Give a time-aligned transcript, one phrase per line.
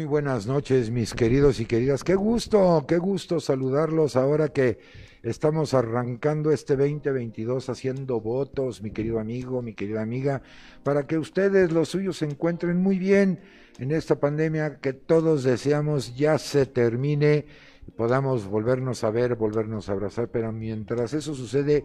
[0.00, 2.04] Muy, buenas noches, mis queridos y queridas.
[2.04, 4.78] Qué gusto, qué gusto saludarlos ahora que
[5.22, 10.40] estamos arrancando este 2022 haciendo votos, mi querido amigo, mi querida amiga,
[10.84, 13.40] para que ustedes, los suyos, se encuentren muy bien
[13.78, 17.44] en esta pandemia que todos deseamos ya se termine
[17.90, 21.84] podamos volvernos a ver, volvernos a abrazar, pero mientras eso sucede,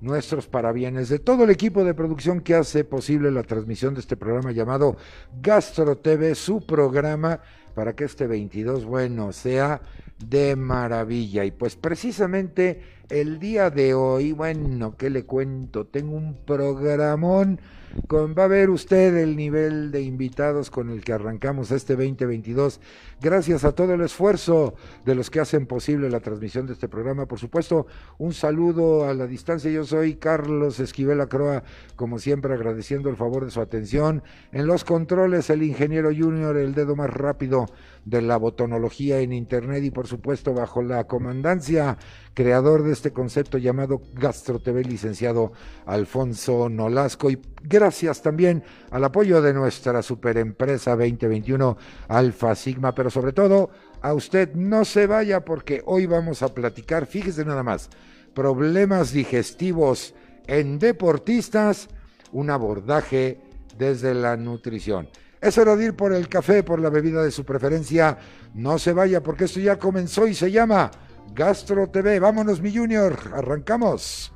[0.00, 4.16] nuestros parabienes de todo el equipo de producción que hace posible la transmisión de este
[4.16, 4.96] programa llamado
[5.40, 7.40] Gastro TV, su programa
[7.74, 9.80] para que este 22, bueno, sea
[10.18, 11.44] de maravilla.
[11.44, 15.86] Y pues precisamente el día de hoy, bueno, ¿qué le cuento?
[15.86, 17.60] Tengo un programón
[18.08, 22.80] con, va a ver usted el nivel de invitados con el que arrancamos este 2022.
[23.20, 24.74] Gracias a todo el esfuerzo
[25.04, 27.26] de los que hacen posible la transmisión de este programa.
[27.26, 27.86] Por supuesto,
[28.18, 29.70] un saludo a la distancia.
[29.70, 31.64] Yo soy Carlos Esquivel Acroa,
[31.96, 34.22] como siempre agradeciendo el favor de su atención.
[34.52, 37.66] En los controles, el ingeniero junior, el dedo más rápido
[38.06, 41.98] de la botonología en Internet y por supuesto bajo la comandancia
[42.34, 45.52] creador de este concepto llamado Gastro TV, licenciado
[45.86, 47.30] Alfonso Nolasco.
[47.30, 54.14] Y gracias también al apoyo de nuestra superempresa 2021 Alfa Sigma, pero sobre todo a
[54.14, 57.90] usted no se vaya porque hoy vamos a platicar, fíjese nada más,
[58.34, 60.14] problemas digestivos
[60.46, 61.88] en deportistas,
[62.30, 63.40] un abordaje
[63.76, 65.08] desde la nutrición.
[65.40, 68.18] Es hora de ir por el café, por la bebida de su preferencia.
[68.54, 70.90] No se vaya porque esto ya comenzó y se llama
[71.34, 72.18] Gastro TV.
[72.20, 73.16] Vámonos, mi junior.
[73.34, 74.32] Arrancamos.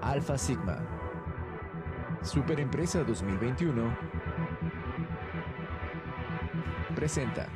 [0.00, 0.78] Alfa Sigma.
[2.22, 3.98] Superempresa 2021.
[6.94, 7.48] Presenta.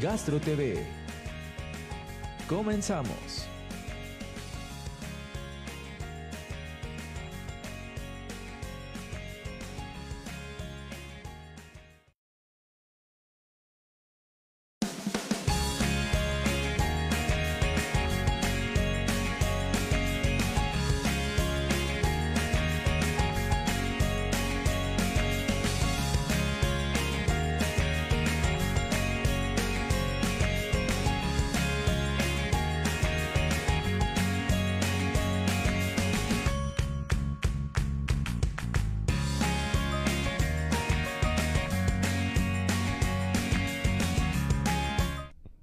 [0.00, 0.82] Gastro TV.
[2.48, 3.49] Comenzamos.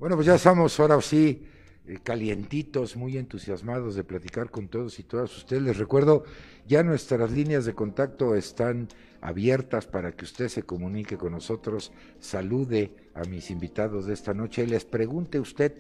[0.08, 1.44] Bueno, pues ya estamos ahora sí
[1.86, 5.62] eh, calientitos, muy entusiasmados de platicar con todos y todas ustedes.
[5.62, 6.24] Les recuerdo,
[6.66, 8.88] ya nuestras líneas de contacto están
[9.20, 14.64] abiertas para que usted se comunique con nosotros, salude a mis invitados de esta noche
[14.64, 15.74] y les pregunte usted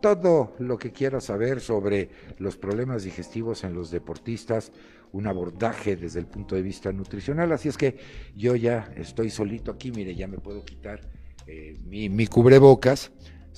[0.00, 2.08] todo lo que quiera saber sobre
[2.38, 4.72] los problemas digestivos en los deportistas,
[5.12, 7.52] un abordaje desde el punto de vista nutricional.
[7.52, 7.98] Así es que
[8.34, 11.02] yo ya estoy solito aquí, mire, ya me puedo quitar
[11.46, 13.12] eh, mi, mi cubrebocas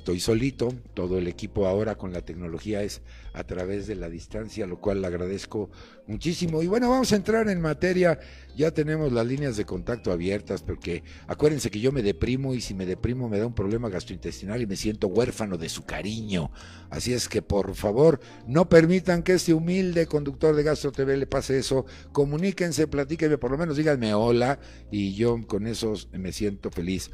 [0.09, 3.03] estoy solito, todo el equipo ahora con la tecnología es
[3.35, 5.69] a través de la distancia, lo cual le agradezco
[6.07, 6.63] muchísimo.
[6.63, 8.19] Y bueno, vamos a entrar en materia,
[8.57, 12.73] ya tenemos las líneas de contacto abiertas, porque acuérdense que yo me deprimo y si
[12.73, 16.51] me deprimo me da un problema gastrointestinal y me siento huérfano de su cariño.
[16.89, 21.27] Así es que por favor, no permitan que este humilde conductor de Gastro TV le
[21.27, 21.85] pase eso.
[22.13, 24.59] Comuníquense, platíquenme, por lo menos díganme hola
[24.91, 27.11] y yo con eso me siento feliz.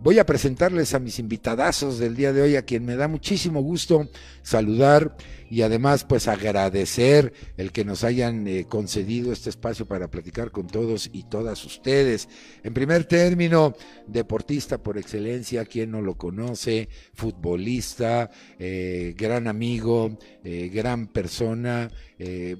[0.00, 3.60] Voy a presentarles a mis invitadazos del día de hoy, a quien me da muchísimo
[3.60, 4.08] gusto
[4.42, 5.16] saludar
[5.50, 10.66] y además pues agradecer el que nos hayan eh, concedido este espacio para platicar con
[10.66, 12.28] todos y todas ustedes.
[12.62, 13.74] En primer término,
[14.06, 21.90] deportista por excelencia, quien no lo conoce, futbolista, eh, gran amigo, eh, gran persona.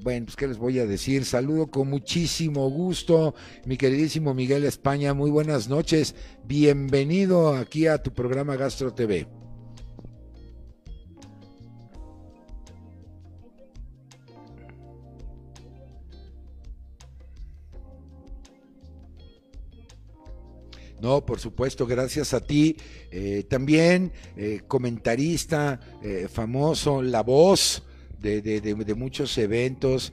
[0.02, 1.24] bueno, pues qué les voy a decir.
[1.24, 3.34] Saludo con muchísimo gusto,
[3.66, 5.14] mi queridísimo Miguel España.
[5.14, 6.14] Muy buenas noches.
[6.46, 9.47] Bienvenido aquí a tu programa Gastro TV.
[21.00, 22.76] No, por supuesto, gracias a ti.
[23.10, 27.84] Eh, también eh, comentarista eh, famoso, la voz
[28.18, 30.12] de, de, de, muchos eventos,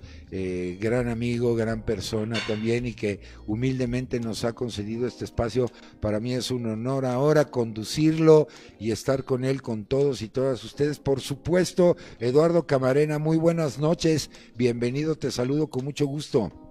[0.79, 5.71] gran amigo, gran persona también y que humildemente nos ha concedido este espacio.
[6.01, 8.47] Para mí es un honor ahora conducirlo
[8.79, 10.99] y estar con él, con todos y todas ustedes.
[10.99, 14.29] Por supuesto, Eduardo Camarena, muy buenas noches.
[14.55, 16.64] Bienvenido, te saludo con mucho gusto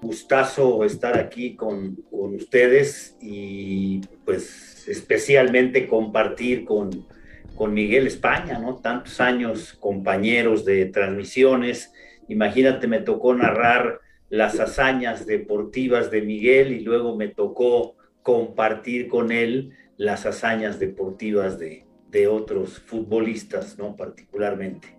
[0.00, 7.06] gustazo estar aquí con, ustedes y pues especialmente compartir con,
[7.54, 8.76] con Miguel España, ¿no?
[8.76, 11.92] Tantos años compañeros de transmisiones.
[12.28, 19.30] Imagínate, me tocó narrar las hazañas deportivas de Miguel y luego me tocó compartir con
[19.30, 23.96] él las hazañas deportivas de, de otros futbolistas, ¿no?
[23.96, 24.95] Particularmente.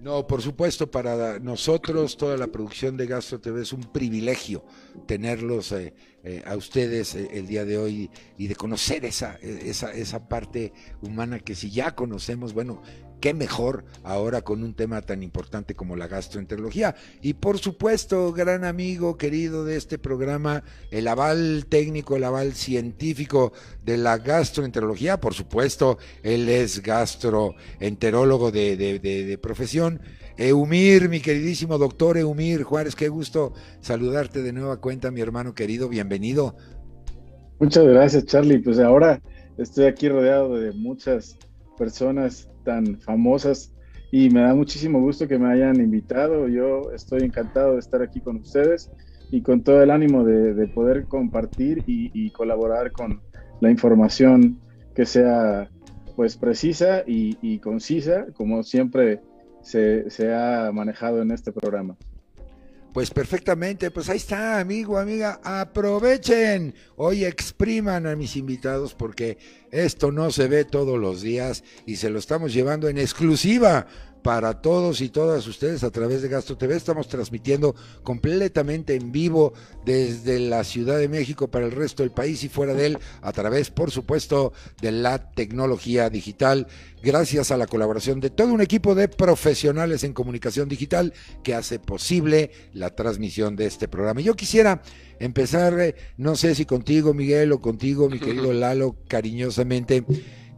[0.00, 4.64] No, por supuesto, para nosotros, toda la producción de Gastro TV es un privilegio
[5.06, 9.92] tenerlos eh, eh, a ustedes eh, el día de hoy y de conocer esa, esa,
[9.92, 10.72] esa parte
[11.02, 12.80] humana que si ya conocemos, bueno,
[13.20, 16.94] qué mejor ahora con un tema tan importante como la gastroenterología.
[17.22, 23.52] Y por supuesto, gran amigo querido de este programa, el aval técnico, el aval científico
[23.84, 30.00] de la gastroenterología, por supuesto, él es gastroenterólogo de, de, de, profesión.
[30.36, 35.88] Eumir, mi queridísimo doctor Eumir Juárez, qué gusto saludarte de nueva cuenta, mi hermano querido,
[35.88, 36.56] bienvenido.
[37.58, 38.58] Muchas gracias, Charlie.
[38.58, 39.20] Pues ahora
[39.56, 41.36] estoy aquí rodeado de muchas
[41.76, 43.72] personas tan famosas
[44.12, 46.48] y me da muchísimo gusto que me hayan invitado.
[46.48, 48.90] Yo estoy encantado de estar aquí con ustedes
[49.30, 53.22] y con todo el ánimo de, poder compartir y, colaborar con
[53.62, 54.60] la información
[54.94, 55.70] que sea
[56.14, 59.20] pues precisa y, concisa, como siempre
[59.62, 61.96] se, se ha manejado en este programa.
[62.98, 69.38] Pues perfectamente, pues ahí está, amigo, amiga, aprovechen, hoy expriman a mis invitados porque
[69.70, 73.86] esto no se ve todos los días y se lo estamos llevando en exclusiva
[74.28, 76.76] para todos y todas ustedes a través de Gastro TV.
[76.76, 79.54] Estamos transmitiendo completamente en vivo
[79.86, 83.32] desde la Ciudad de México para el resto del país y fuera de él a
[83.32, 86.66] través, por supuesto, de la tecnología digital.
[87.02, 91.78] Gracias a la colaboración de todo un equipo de profesionales en comunicación digital que hace
[91.78, 94.20] posible la transmisión de este programa.
[94.20, 94.82] Yo quisiera
[95.20, 100.04] empezar, eh, no sé si contigo, Miguel, o contigo, mi querido Lalo, cariñosamente.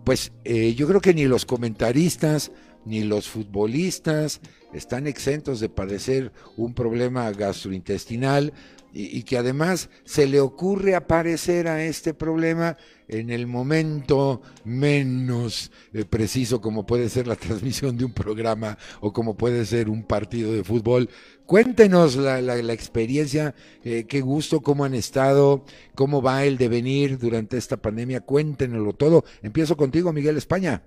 [0.04, 2.50] Pues eh, yo creo que ni los comentaristas,
[2.84, 4.40] ni los futbolistas
[4.72, 8.52] están exentos de padecer un problema gastrointestinal
[8.92, 12.76] y, que además se le ocurre aparecer a este problema
[13.08, 19.12] en el momento menos eh, preciso como puede ser la transmisión de un programa o
[19.12, 21.08] como puede ser un partido de fútbol.
[21.46, 27.56] Cuéntenos la, la, experiencia, eh, qué gusto, cómo han estado, cómo va el devenir durante
[27.56, 29.24] esta pandemia, cuéntenoslo todo.
[29.42, 30.82] Empiezo contigo, Miguel España.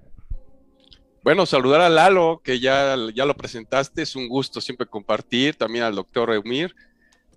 [1.24, 5.86] Bueno, saludar a Lalo, que ya, ya lo presentaste, es un gusto siempre compartir, también
[5.86, 6.75] al doctor Eumir,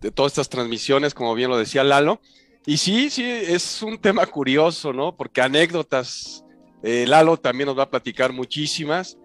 [0.00, 2.21] de todas estas transmisiones, como bien lo decía Lalo.
[2.66, 5.16] Y sí, sí, es un tema curioso, ¿no?
[5.16, 6.45] Porque anécdotas,
[6.83, 9.19] eh, Lalo también nos va a platicar muchísimas.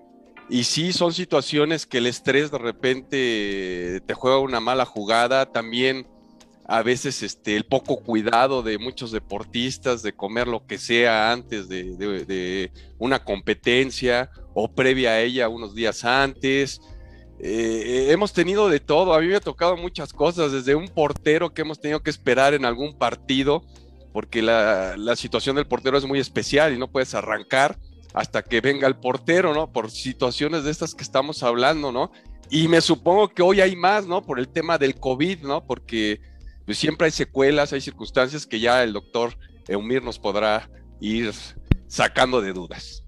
[0.48, 5.48] Y sí, son situaciones que el estrés de repente te juega una mala jugada.
[5.48, 6.06] También
[6.72, 11.68] a veces este, el poco cuidado de muchos deportistas de comer lo que sea antes
[11.68, 16.80] de, una competencia o previa a ella unos días antes.
[17.42, 21.54] Eh, hemos tenido de todo, a mí me ha tocado muchas cosas, desde un portero
[21.54, 23.66] que hemos tenido que esperar en algún partido,
[24.14, 27.78] porque la, la situación del portero es muy especial y no puedes arrancar
[28.14, 29.74] hasta que venga el portero, ¿no?
[29.74, 32.14] Por situaciones de estas que estamos hablando, ¿no?
[32.50, 34.22] Y me supongo que hoy hay más, ¿no?
[34.22, 35.66] Por el tema del COVID, ¿no?
[35.66, 36.31] Porque
[36.72, 39.38] pues siempre hay secuelas, hay circunstancias que ya el doctor
[39.68, 40.70] Eumir nos podrá
[41.02, 41.34] ir
[41.88, 43.04] sacando de dudas.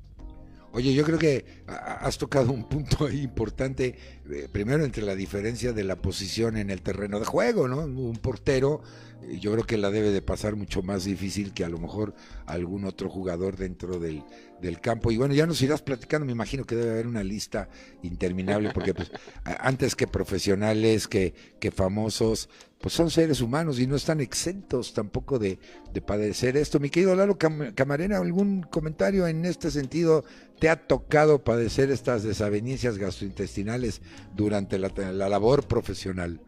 [0.73, 3.95] Oye, yo creo que has tocado un punto ahí importante,
[4.29, 7.85] eh, primero entre la diferencia de la posición en el terreno de juego, ¿no?
[7.85, 8.81] Un portero,
[9.21, 12.15] eh, yo creo que la debe de pasar mucho más difícil que a lo mejor
[12.45, 14.25] algún otro jugador dentro del,
[14.63, 15.11] del campo.
[15.11, 17.69] Y bueno, ya nos irás platicando, me imagino que debe haber una lista
[18.01, 19.11] interminable, porque pues
[19.59, 25.37] antes que profesionales, que, que famosos, pues son seres humanos y no están exentos tampoco
[25.37, 25.59] de,
[26.05, 26.79] padecer esto.
[26.79, 30.23] Mi querido Lalo Camarena, ¿algún comentario en este sentido?
[30.59, 34.01] ¿Te ha tocado padecer estas desavenencias gastrointestinales
[34.33, 36.39] durante la, la labor profesional?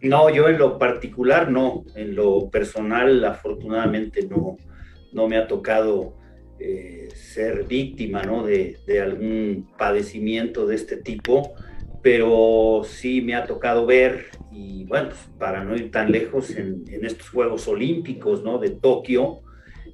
[0.00, 4.56] No, yo en lo particular no, en lo personal afortunadamente no,
[5.12, 6.23] no me ha tocado
[6.66, 8.42] eh, ser víctima ¿no?
[8.42, 11.52] de, algún padecimiento de este tipo,
[12.02, 16.86] pero sí me ha tocado ver, y bueno, pues, para no ir tan lejos, en,
[17.04, 18.56] estos Juegos Olímpicos ¿no?
[18.56, 19.42] de Tokio,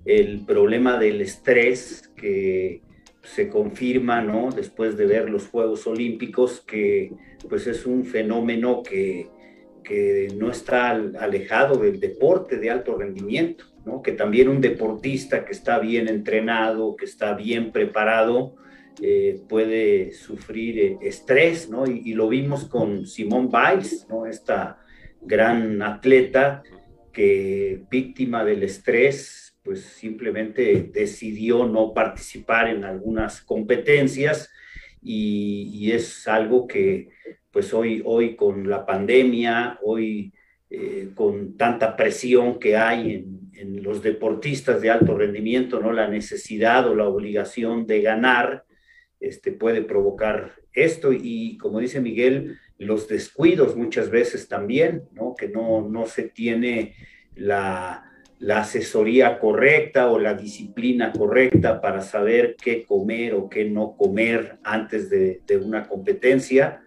[0.04, 2.82] el problema del estrés que
[3.24, 4.50] se confirma ¿no?
[4.50, 7.10] después de ver los Juegos Olímpicos, que
[7.48, 9.26] pues es un fenómeno que,
[9.82, 13.69] que no está alejado del deporte de alto rendimiento
[14.02, 18.56] que también un deportista que está bien entrenado, que está bien preparado,
[19.02, 21.86] eh, puede sufrir eh, estrés, ¿no?
[21.86, 24.26] Y, lo vimos con Simone Biles, ¿no?
[24.26, 24.78] Esta
[25.22, 26.62] gran atleta
[27.12, 34.50] que víctima del estrés pues simplemente decidió no participar en algunas competencias
[35.02, 37.08] y, es algo que
[37.50, 40.32] pues hoy, hoy con la pandemia, hoy
[40.68, 45.92] eh, con tanta presión que hay en, en, los deportistas de alto rendimiento, ¿no?
[45.92, 48.64] La necesidad o la obligación de ganar
[49.20, 55.34] este, puede provocar esto y como dice Miguel, los descuidos muchas veces también, ¿no?
[55.34, 56.94] Que no, no se tiene
[57.34, 63.96] la, la asesoría correcta o la disciplina correcta para saber qué comer o qué no
[63.96, 66.80] comer antes de, una competencia.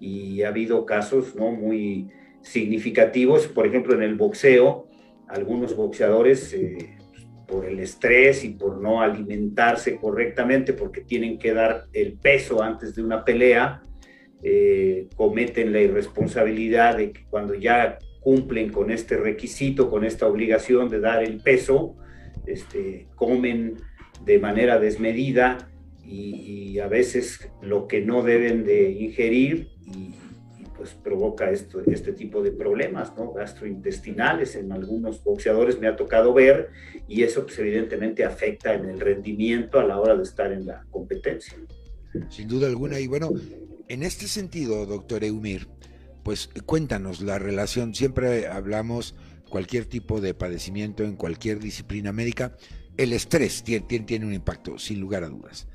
[0.00, 1.52] Y ha habido casos ¿no?
[1.52, 2.08] muy
[2.40, 4.88] significativos, por ejemplo, en el boxeo,
[5.28, 6.96] algunos boxeadores eh,
[7.46, 12.94] por el estrés y por no alimentarse correctamente, porque tienen que dar el peso antes
[12.94, 13.82] de una pelea,
[14.42, 20.88] eh, cometen la irresponsabilidad de que cuando ya cumplen con este requisito, con esta obligación
[20.88, 21.96] de dar el peso,
[22.46, 23.76] este, comen
[24.24, 25.70] de manera desmedida
[26.02, 30.14] y, a veces lo que no deben de ingerir y,
[30.76, 33.32] pues provoca esto, este tipo de problemas ¿no?
[33.32, 36.70] gastrointestinales en algunos boxeadores me ha tocado ver
[37.08, 40.84] y eso pues evidentemente afecta en el rendimiento a la hora de estar en la
[40.90, 41.56] competencia.
[42.28, 43.30] Sin duda alguna y bueno,
[43.88, 45.68] en este sentido, doctor Eumir,
[46.22, 49.14] pues cuéntanos la relación, siempre hablamos
[49.50, 52.56] cualquier tipo de padecimiento en cualquier disciplina médica,
[52.96, 55.68] el estrés tiene, tiene, un impacto, sin lugar a dudas.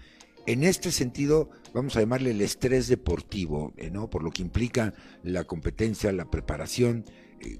[0.47, 4.09] En este sentido, vamos a llamarle el estrés deportivo, eh, ¿no?
[4.09, 7.05] Por lo que implica la competencia, la preparación.
[7.41, 7.59] Eh,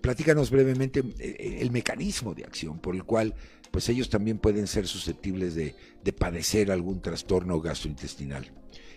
[0.00, 3.34] platícanos brevemente eh, el mecanismo de acción por el cual
[3.70, 8.50] pues ellos también pueden ser susceptibles de, de padecer algún trastorno gastrointestinal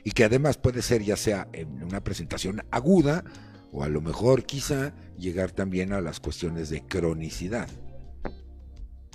[0.04, 3.24] y que además puede ser ya sea en una presentación aguda
[3.72, 7.68] o a lo mejor quizá llegar también a las cuestiones de cronicidad.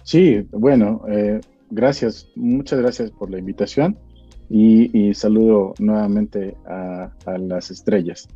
[0.04, 3.98] Sí, bueno, eh, gracias, muchas gracias por la invitación
[4.50, 8.28] y, saludo nuevamente a, las estrellas.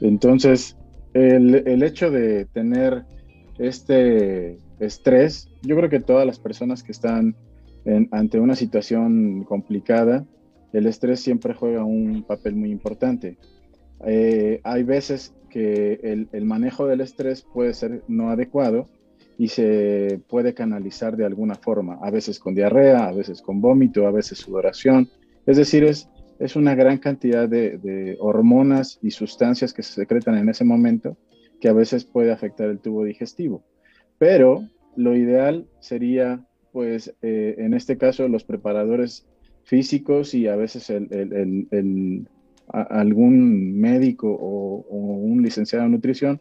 [0.00, 0.76] Entonces,
[1.14, 3.04] el, hecho de tener
[3.58, 7.36] este estrés, yo creo que todas las personas que están
[8.10, 10.24] ante una situación complicada,
[10.72, 13.36] el estrés siempre juega un papel muy importante.
[14.06, 16.00] Eh, hay veces que
[16.32, 18.86] el, manejo del estrés puede ser no adecuado
[19.38, 24.06] y se puede canalizar de alguna forma, a veces con diarrea, a veces con vómito,
[24.06, 25.08] a veces sudoración.
[25.46, 26.08] Es decir, es,
[26.38, 31.16] es una gran cantidad de, hormonas y sustancias que se secretan en ese momento
[31.60, 33.64] que a veces puede afectar el tubo digestivo.
[34.18, 39.26] Pero lo ideal sería, pues, eh, en este caso, los preparadores
[39.64, 42.28] físicos y a veces el,
[42.68, 46.40] algún médico o, un licenciado en nutrición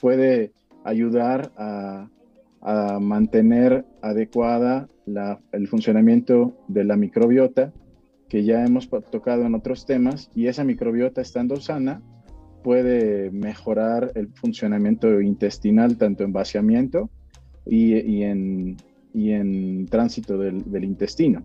[0.00, 0.52] puede
[0.84, 2.08] ayudar a,
[3.00, 4.88] mantener adecuada
[5.50, 7.72] el funcionamiento de la microbiota
[8.32, 12.00] que ya hemos tocado en otros temas y esa microbiota estando sana
[12.64, 17.10] puede mejorar el funcionamiento intestinal tanto en vaciamiento
[17.66, 18.78] y, en,
[19.12, 21.44] en, tránsito del intestino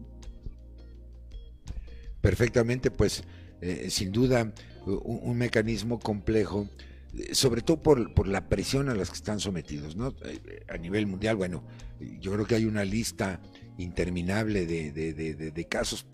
[2.22, 3.24] perfectamente, pues
[3.62, 4.54] eh, sin duda
[4.86, 6.68] un, mecanismo complejo,
[7.32, 10.14] sobre todo por, la presión a las que están sometidos, ¿no?
[10.26, 11.64] Eh, a nivel mundial, bueno,
[12.20, 13.42] yo creo que hay una lista
[13.78, 16.06] interminable de, casos,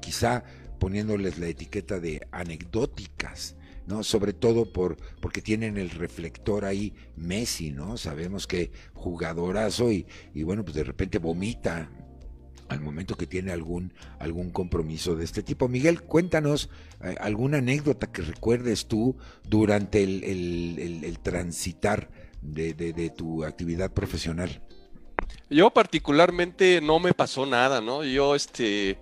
[0.00, 0.44] quizá
[0.78, 4.02] poniéndoles la etiqueta de anecdóticas, ¿no?
[4.02, 7.96] Sobre todo por, porque tienen el reflector ahí Messi, ¿no?
[7.96, 11.90] Sabemos que jugadorazo y, y bueno, pues de repente vomita
[12.70, 15.68] al momento que tiene algún, algún compromiso de este tipo.
[15.68, 16.70] Miguel, cuéntanos
[17.02, 24.62] eh, alguna anécdota que recuerdes tú durante el, transitar de, tu actividad profesional.
[25.50, 28.04] Yo particularmente no me pasó nada, ¿no?
[28.04, 28.98] Yo este,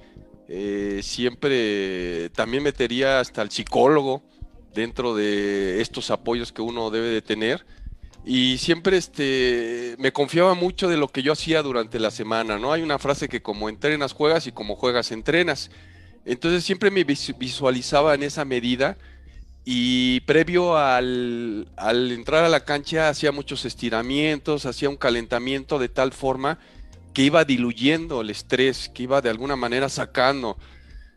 [0.49, 4.23] eh, siempre también metería hasta el psicólogo
[4.75, 7.65] dentro de estos apoyos que uno debe de tener
[8.25, 12.73] y siempre este, me confiaba mucho de lo que yo hacía durante la semana, ¿no?
[12.73, 15.71] Hay una frase que como entrenas juegas y como juegas entrenas.
[16.27, 18.99] Entonces siempre me visualizaba en esa medida
[19.65, 25.89] y previo al, al entrar a la cancha hacía muchos estiramientos, hacía un calentamiento de
[25.89, 26.59] tal forma
[27.19, 30.57] que iba diluyendo el estrés, que iba de alguna manera sacando,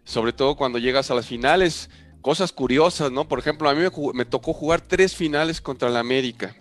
[0.03, 1.91] sobre todo cuando llegas a las finales,
[2.21, 3.27] cosas curiosas, ¿no?
[3.27, 6.55] Por ejemplo, a mí me, me tocó jugar tres finales contra la América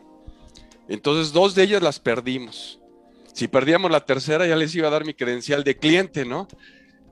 [0.91, 2.81] entonces, dos de ellas las perdimos.
[3.33, 6.49] Si perdíamos la tercera, ya les iba a dar mi credencial de cliente, ¿no?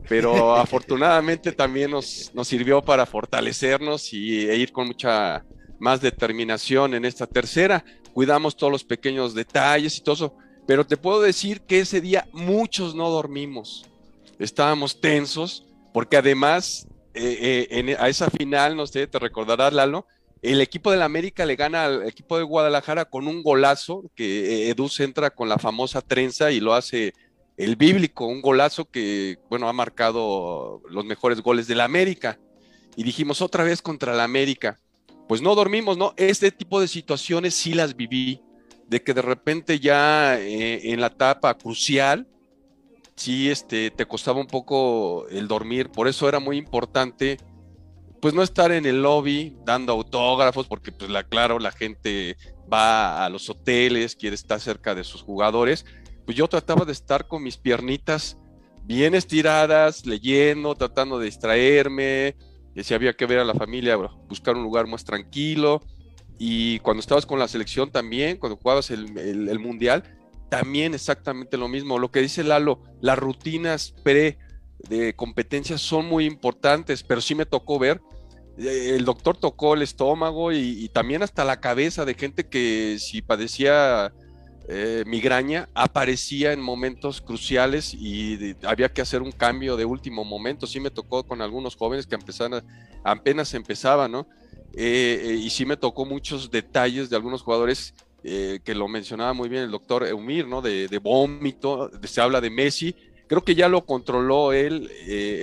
[0.08, 5.44] Pero afortunadamente también nos, sirvió para fortalecernos y, e ir con mucha
[5.78, 7.84] más determinación en esta tercera.
[8.12, 10.36] Cuidamos todos los pequeños detalles y todo eso.
[10.68, 13.86] Pero te puedo decir que ese día muchos no dormimos.
[14.38, 20.06] Estábamos tensos porque además eh, eh, a esa final, no sé, te recordarás, Lalo,
[20.42, 24.66] el equipo de la América le gana al equipo de Guadalajara con un golazo, que
[24.66, 27.14] eh, Edu entra con la famosa trenza y lo hace
[27.56, 32.38] el bíblico, un golazo que, bueno, ha marcado los mejores goles de la América.
[32.94, 34.78] Y dijimos otra vez contra la América.
[35.28, 36.12] Pues no dormimos, ¿no?
[36.18, 38.42] Este tipo de situaciones sí las viví
[38.88, 42.26] de que de repente ya eh, en la etapa crucial,
[43.16, 47.38] sí este, te costaba un poco el dormir, por eso era muy importante
[48.20, 52.36] pues no estar en el lobby dando autógrafos, porque pues la, claro, la gente
[52.72, 55.84] va a los hoteles, quiere estar cerca de sus jugadores,
[56.24, 58.36] pues yo trataba de estar con mis piernitas
[58.84, 62.36] bien estiradas, leyendo, tratando de distraerme,
[62.74, 65.80] que si había que ver a la familia, buscar un lugar más tranquilo,
[66.38, 70.04] y cuando estabas con la selección también, cuando jugabas el, mundial,
[70.48, 71.98] también exactamente lo mismo.
[71.98, 74.38] Lo que dice Lalo, las rutinas pre
[74.88, 78.00] de competencias son muy importantes, pero sí me tocó ver,
[78.56, 83.20] eh, el doctor tocó el estómago y, también hasta la cabeza de gente que si
[83.20, 84.12] padecía
[84.68, 90.68] eh, migraña aparecía en momentos cruciales y había que hacer un cambio de último momento.
[90.68, 92.64] Sí me tocó con algunos jóvenes que empezaron,
[93.02, 94.28] apenas empezaban, ¿no?
[94.74, 99.32] Eh, eh, y sí me tocó muchos detalles de algunos jugadores eh, que lo mencionaba
[99.32, 100.60] muy bien el doctor Eumir, ¿no?
[100.60, 102.94] De, vómito, se habla de Messi.
[103.26, 104.90] Creo que ya lo controló él,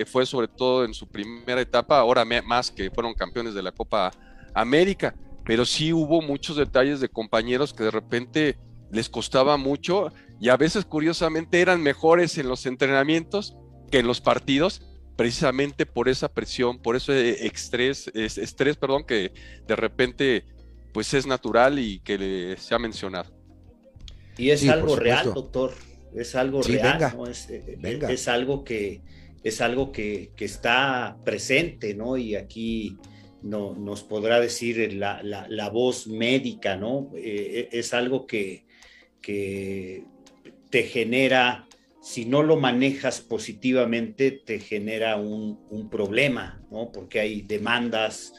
[0.08, 4.12] fue sobre todo en su primera etapa, ahora más que fueron campeones de la Copa
[4.56, 5.14] América,
[5.46, 8.58] pero sí hubo muchos detalles de compañeros que de repente
[8.92, 13.56] les costaba mucho y a veces curiosamente eran mejores en los entrenamientos
[13.92, 14.82] que en los partidos
[15.16, 19.32] precisamente por esa presión, por ese estrés, estrés, perdón, que
[19.68, 20.44] de repente
[20.94, 23.32] pues es natural y que se ha mencionado.
[24.38, 25.74] Y es algo real, doctor,
[26.16, 27.28] es algo real, ¿no?
[27.28, 27.78] es, eh,
[28.10, 29.02] es, algo que
[29.44, 32.18] es algo que, está presente, ¿no?
[32.18, 32.98] Y aquí
[33.42, 37.12] no, nos podrá decir la, la, voz médica, ¿no?
[37.16, 38.66] Eh, es algo que,
[39.22, 40.04] que
[40.70, 41.68] te genera
[42.06, 46.92] si no lo manejas positivamente, te genera un, problema, ¿no?
[46.92, 48.32] Porque hay demandas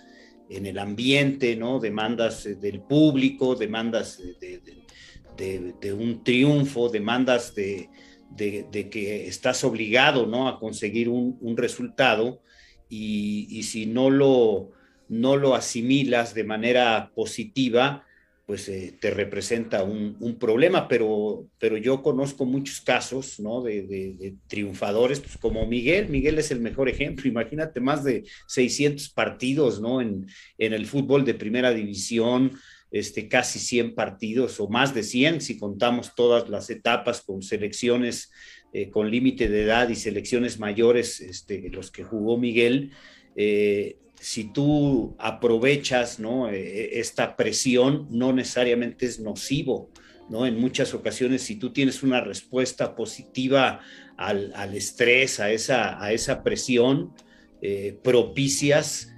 [0.48, 1.80] en el ambiente, ¿no?
[1.80, 7.90] Demandas eh, del público, demandas de, un triunfo, demandas de,
[8.36, 10.46] que estás obligado, ¿no?
[10.46, 12.42] A conseguir un, resultado
[12.88, 14.70] y, si no lo,
[15.08, 18.05] no lo asimilas de manera positiva,
[18.46, 23.60] pues eh, te representa un, problema, pero, pero yo conozco muchos casos, ¿no?
[23.60, 29.80] De, triunfadores, pues como Miguel, Miguel es el mejor ejemplo, imagínate más de 600 partidos,
[29.80, 30.00] ¿no?
[30.00, 30.26] En,
[30.58, 32.52] en el fútbol de primera división,
[32.92, 38.30] este, casi 100 partidos o más de 100 si contamos todas las etapas con selecciones
[38.72, 42.90] eh, con límite de edad y selecciones mayores, este, los que jugó Miguel.
[43.34, 46.48] Eh, si tú aprovechas ¿no?
[46.50, 49.90] E, e, esta presión, no necesariamente es nocivo.
[50.28, 50.46] ¿no?
[50.46, 53.80] En muchas ocasiones, si tú tienes una respuesta positiva
[54.16, 57.12] al, estrés, a esa, a esa presión,
[57.62, 59.12] eh, propicias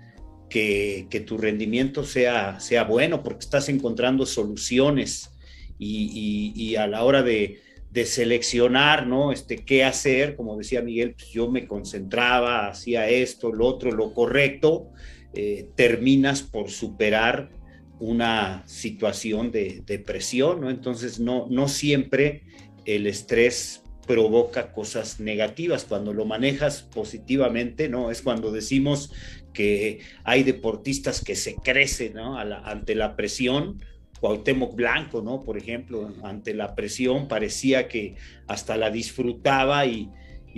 [0.50, 5.30] que, tu rendimiento sea, sea bueno porque estás encontrando soluciones
[5.78, 9.32] y a la hora de, de seleccionar, ¿no?
[9.32, 14.12] Este, qué hacer, como decía Miguel, pues yo me concentraba, hacía esto, lo otro, lo
[14.12, 14.90] correcto,
[15.34, 17.50] eh, terminas por superar
[17.98, 20.70] una situación de depresión, ¿no?
[20.70, 22.42] Entonces, no, no siempre
[22.84, 25.84] el estrés provoca cosas negativas.
[25.84, 28.10] Cuando lo manejas positivamente, ¿no?
[28.10, 29.12] Es cuando decimos
[29.52, 32.38] que hay deportistas que se crecen, ¿no?
[32.38, 33.82] ante la presión,
[34.20, 35.42] Cuauhtémoc Blanco, ¿no?
[35.42, 40.10] Por ejemplo, ante la presión parecía que hasta la disfrutaba y,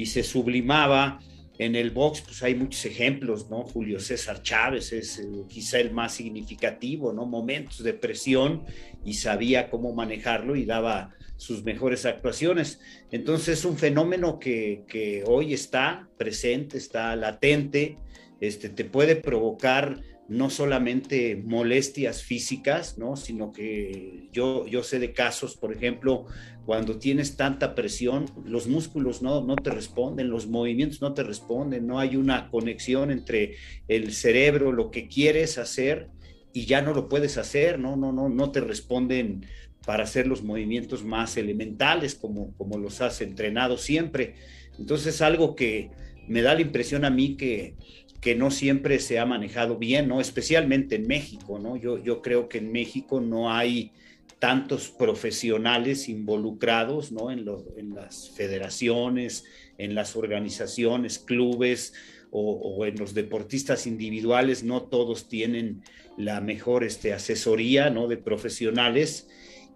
[0.06, 1.20] se sublimaba.
[1.58, 3.64] En el box, pues hay muchos ejemplos, ¿no?
[3.64, 7.26] Julio César Chávez es eh, quizá el más significativo, ¿no?
[7.26, 8.64] Momentos de presión
[9.04, 12.80] y sabía cómo manejarlo y daba sus mejores actuaciones.
[13.10, 17.98] Entonces es un fenómeno que, que hoy está presente, está latente,
[18.40, 23.16] este, te puede provocar no solamente molestias físicas, ¿no?
[23.16, 26.26] sino que yo, yo sé de casos, por ejemplo,
[26.64, 31.84] cuando tienes tanta presión, los músculos no, no te responden, los movimientos no te responden,
[31.84, 33.56] no hay una conexión entre
[33.88, 36.10] el cerebro, lo que quieres hacer
[36.52, 39.46] y ya no lo puedes hacer, no, no, no, no te responden
[39.84, 44.34] para hacer los movimientos más elementales como, como los has entrenado siempre.
[44.78, 45.90] Entonces, algo que
[46.28, 47.74] me da la impresión a mí que
[48.20, 50.20] que no siempre se ha manejado bien, ¿no?
[50.20, 51.76] Especialmente en México, ¿no?
[51.76, 53.92] Yo, yo creo que en México no hay
[54.40, 57.30] tantos profesionales involucrados ¿no?
[57.30, 57.44] en,
[57.76, 59.44] en, las federaciones,
[59.78, 61.92] en las organizaciones, clubes
[62.32, 65.82] o, en los deportistas individuales, no todos tienen
[66.16, 68.08] la mejor este, asesoría ¿no?
[68.08, 69.28] de profesionales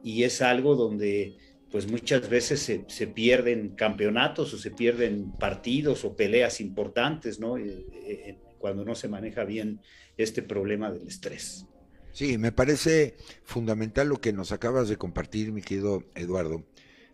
[0.03, 1.37] y es algo donde
[1.75, 7.59] pues muchas veces se, se, pierden campeonatos o se pierden partidos o peleas importantes, ¿no?
[7.59, 9.81] Eh, eh, cuando no se maneja bien
[10.17, 11.67] este problema del estrés.
[12.13, 16.63] Sí, me parece fundamental lo que nos acabas de compartir, mi querido Eduardo,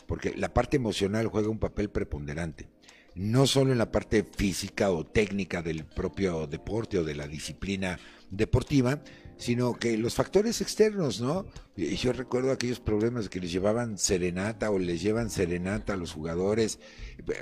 [0.07, 2.69] porque la parte emocional juega un papel preponderante,
[3.15, 7.99] no solo en la parte física o técnica del propio deporte o de la disciplina
[8.31, 9.03] deportiva,
[9.41, 11.47] sino que los factores externos, ¿no?
[11.75, 16.79] Yo recuerdo aquellos problemas que les llevaban serenata o les llevan serenata a los jugadores,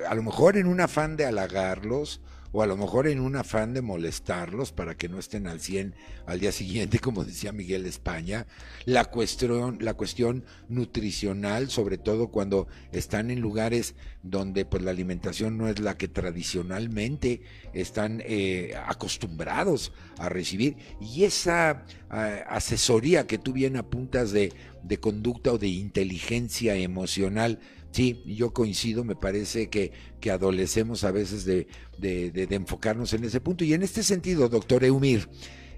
[0.09, 2.21] a lo mejor en un afán de halagarlos
[2.53, 5.95] o a lo mejor en un afán de molestarlos para que no estén al 100
[6.27, 8.47] al día siguiente, como decía Miguel España,
[8.85, 15.57] la cuestión, la cuestión nutricional, sobre todo cuando están en lugares donde pues la alimentación
[15.59, 23.39] no es la que tradicionalmente están eh, acostumbrados a recibir, y esa eh, asesoría que
[23.39, 27.61] tú bien apuntas de, de conducta o de inteligencia emocional,
[27.99, 31.67] Sí, yo coincido, me parece que, que adolecemos a veces de,
[32.01, 33.65] enfocarnos en ese punto.
[33.65, 35.29] Y en este sentido, doctor Eumir,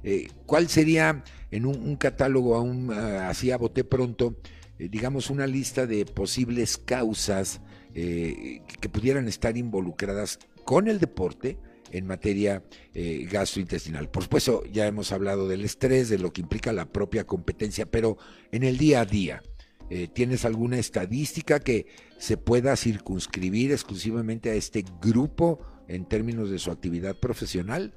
[0.04, 4.36] eh, ¿cuál sería en un, catálogo aún ah, así a bote pronto,
[4.78, 7.62] eh, digamos, una lista de posibles causas
[7.94, 11.56] eh, que pudieran estar involucradas con el deporte?
[11.92, 12.62] en materia
[12.94, 14.08] gastrointestinal.
[14.10, 18.16] Por supuesto, ya hemos hablado del estrés, de lo que implica la propia competencia, pero
[18.52, 19.42] en el día a día,
[19.90, 26.58] eh, ¿Tienes alguna estadística que se pueda circunscribir exclusivamente a este grupo en términos de
[26.58, 27.92] su actividad profesional?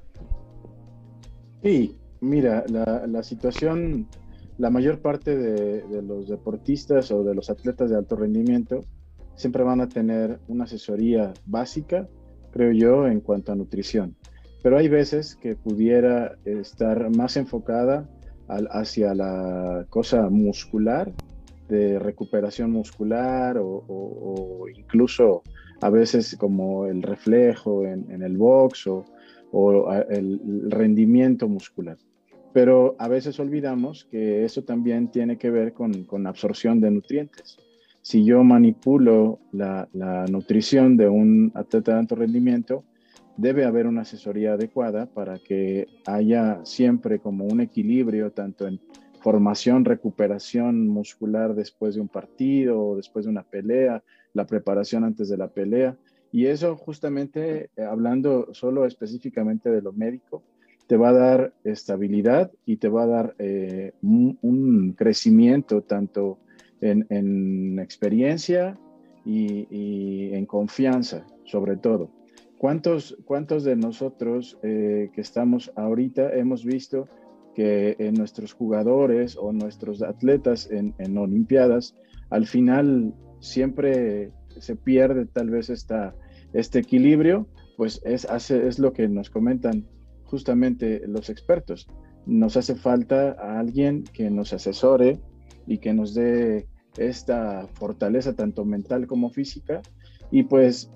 [1.62, 4.08] Sí, mira, la, situación,
[4.58, 8.82] la mayor parte de, los deportistas o de los atletas de alto rendimiento
[9.36, 12.10] siempre van a tener una asesoría básica,
[12.52, 14.16] creo yo, en cuanto a nutrición.
[14.64, 18.10] Pero hay veces que pudiera estar más enfocada
[18.48, 21.14] hacia la cosa muscular
[21.74, 25.42] de recuperación muscular o, incluso
[25.82, 29.04] a veces como el reflejo en, el box o,
[30.10, 31.98] el rendimiento muscular.
[32.54, 37.58] Pero a veces olvidamos que eso también tiene que ver con, con absorción de nutrientes.
[38.04, 42.84] Si yo manipulo la, la, nutrición de un atleta de alto rendimiento,
[43.38, 48.80] debe haber una asesoría adecuada para que haya siempre como un equilibrio tanto en
[49.24, 55.38] formación, recuperación muscular después de un partido después de una pelea, la preparación antes de
[55.38, 55.96] la pelea.
[56.32, 60.44] Y eso justamente, eh, hablando solo específicamente de lo médico,
[60.88, 66.40] te va a dar estabilidad y te va a dar eh, un, crecimiento tanto
[66.82, 68.78] en, experiencia
[69.26, 72.10] y, en confianza, sobre todo.
[72.58, 77.08] ¿Cuántos, cuántos de nosotros eh, que estamos ahorita hemos visto
[77.54, 81.96] que en nuestros jugadores o nuestros atletas en, en Olimpiadas,
[82.30, 86.16] al final siempre se pierde tal vez esta,
[86.54, 89.86] este equilibrio, pues es, hace, es lo que nos comentan
[90.26, 91.88] justamente los expertos.
[92.26, 95.20] Nos hace falta a alguien que nos asesore
[95.68, 99.82] y que nos dé esta fortaleza tanto mental como física
[100.32, 100.92] y pues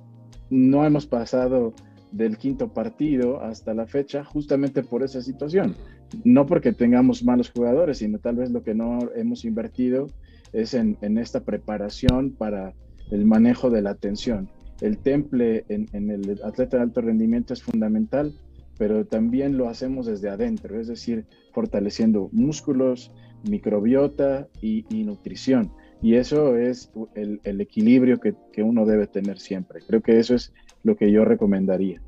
[0.50, 1.74] no hemos pasado
[2.12, 5.76] del quinto partido hasta la fecha justamente por esa situación
[6.24, 10.08] no porque tengamos malos jugadores, sino tal vez lo que no hemos invertido
[10.54, 12.74] es en, esta preparación para
[13.12, 14.50] el manejo de la atención.
[14.82, 18.34] El temple en, el atleta de alto rendimiento es fundamental,
[18.78, 23.12] pero también lo hacemos desde adentro, es decir, fortaleciendo músculos,
[23.50, 25.72] microbiota y, nutrición.
[26.02, 29.82] Y eso es el, equilibrio que, que uno debe tener siempre.
[29.86, 30.54] Creo que eso es
[30.88, 32.02] lo que yo recomendaría.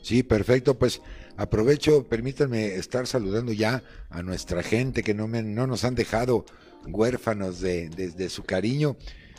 [0.00, 0.78] Sí, perfecto.
[0.78, 1.02] Pues
[1.38, 6.44] Aprovecho, permítanme estar saludando ya a nuestra gente que no, me, no nos han dejado
[6.84, 8.96] huérfanos de, su cariño.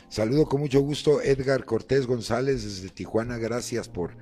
[0.08, 4.12] Saludo con mucho gusto Edgar Cortés González desde Tijuana, gracias por,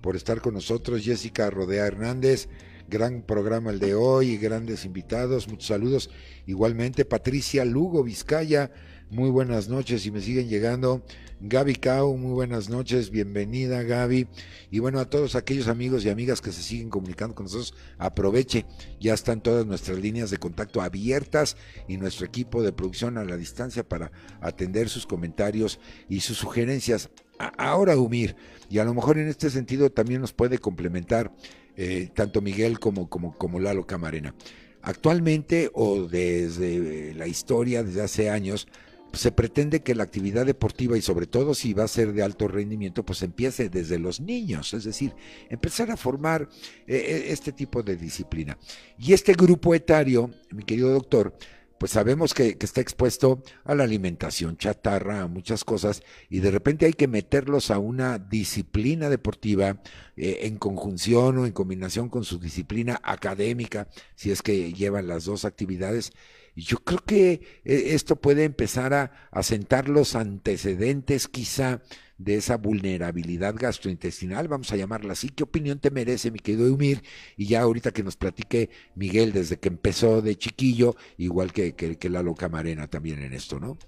[0.00, 1.04] por estar con nosotros.
[1.04, 2.48] Jessica Rodea Hernández,
[2.88, 6.10] gran programa el de hoy, grandes invitados, muchos saludos.
[6.44, 8.72] Igualmente Patricia Lugo Vizcaya,
[9.10, 11.04] muy buenas noches y me siguen llegando.
[11.40, 14.26] Gaby Cao, muy buenas noches, bienvenida Gaby.
[14.72, 18.66] Y bueno, a todos aquellos amigos y amigas que se siguen comunicando con nosotros, aproveche,
[18.98, 23.36] ya están todas nuestras líneas de contacto abiertas y nuestro equipo de producción a la
[23.36, 27.08] distancia para atender sus comentarios y sus sugerencias.
[27.56, 28.34] Ahora, Humir,
[28.68, 31.32] y a lo mejor en este sentido también nos puede complementar
[31.76, 34.34] eh, tanto Miguel como, como, como Lalo Camarena.
[34.82, 38.66] Actualmente o desde la historia, desde hace años,
[39.12, 42.48] se pretende que la actividad deportiva y sobre todo si va a ser de alto
[42.48, 45.14] rendimiento, pues empiece desde los niños, es decir,
[45.48, 46.48] empezar a formar
[46.86, 48.58] eh, este tipo de disciplina.
[48.98, 51.34] Y este grupo etario, mi querido doctor,
[51.78, 56.86] pues sabemos que, está expuesto a la alimentación chatarra, a muchas cosas, y de repente
[56.86, 59.80] hay que meterlos a una disciplina deportiva
[60.16, 65.24] eh, en conjunción o en combinación con su disciplina académica, si es que llevan las
[65.24, 66.12] dos actividades.
[66.58, 67.32] Yo creo que
[67.64, 71.82] eh, esto puede empezar a, sentar los antecedentes quizá
[72.18, 75.28] de esa vulnerabilidad gastrointestinal, vamos a llamarla así.
[75.28, 77.02] ¿Qué opinión te merece, mi querido Eumir?
[77.36, 82.10] Y ya ahorita que nos platique Miguel desde que empezó de chiquillo, igual que, que,
[82.10, 83.78] la loca Marena también en esto, ¿no?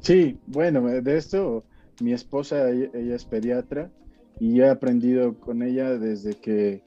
[0.00, 1.64] Sí, bueno, de esto
[2.00, 3.92] mi esposa, ella, es pediatra
[4.40, 6.82] y he aprendido con ella desde que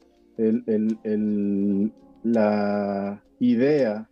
[2.24, 4.09] la idea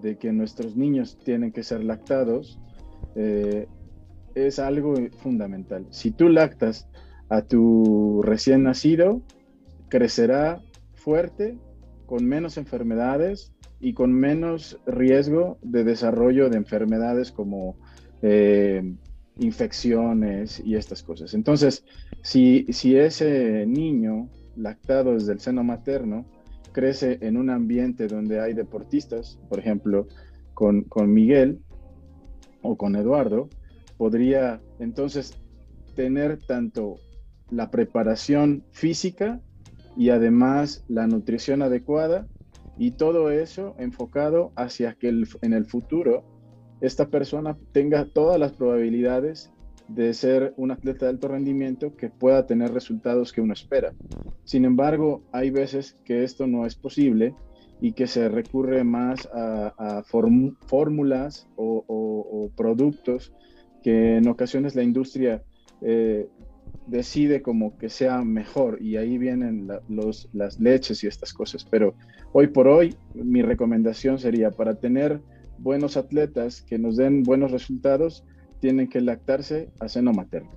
[0.00, 2.58] de que nuestros niños tienen que ser lactados
[3.14, 3.66] eh,
[4.34, 5.86] es algo fundamental.
[5.90, 6.88] Si tú lactas
[7.28, 9.22] a tu recién nacido,
[9.88, 10.60] crecerá
[10.94, 11.58] fuerte,
[12.06, 17.76] con menos enfermedades y con menos riesgo de desarrollo de enfermedades como
[18.22, 18.94] eh,
[19.38, 21.34] infecciones y estas cosas.
[21.34, 21.84] Entonces,
[22.22, 26.24] si, si ese niño lactado desde el seno materno
[26.72, 30.06] crece en un ambiente donde hay deportistas, por ejemplo,
[30.54, 31.60] con, con Miguel
[32.62, 33.48] o con Eduardo,
[33.96, 35.32] podría entonces
[35.94, 36.96] tener tanto
[37.50, 39.40] la preparación física
[39.96, 42.26] y además la nutrición adecuada
[42.78, 46.24] y todo eso enfocado hacia que en el futuro
[46.80, 49.52] esta persona tenga todas las probabilidades
[49.88, 53.92] de ser un atleta de alto rendimiento que pueda tener resultados que uno espera.
[54.44, 57.34] Sin embargo, hay veces que esto no es posible
[57.80, 63.32] y que se recurre más a, fórmulas o productos
[63.82, 65.42] que en ocasiones la industria
[65.80, 66.28] eh,
[66.86, 71.64] decide como que sea mejor y ahí vienen los, las leches y estas cosas.
[71.64, 71.94] Pero
[72.32, 75.20] hoy por hoy mi recomendación sería para tener
[75.58, 78.24] buenos atletas que nos den buenos resultados,
[78.60, 80.50] tienen que lactarse a seno materno.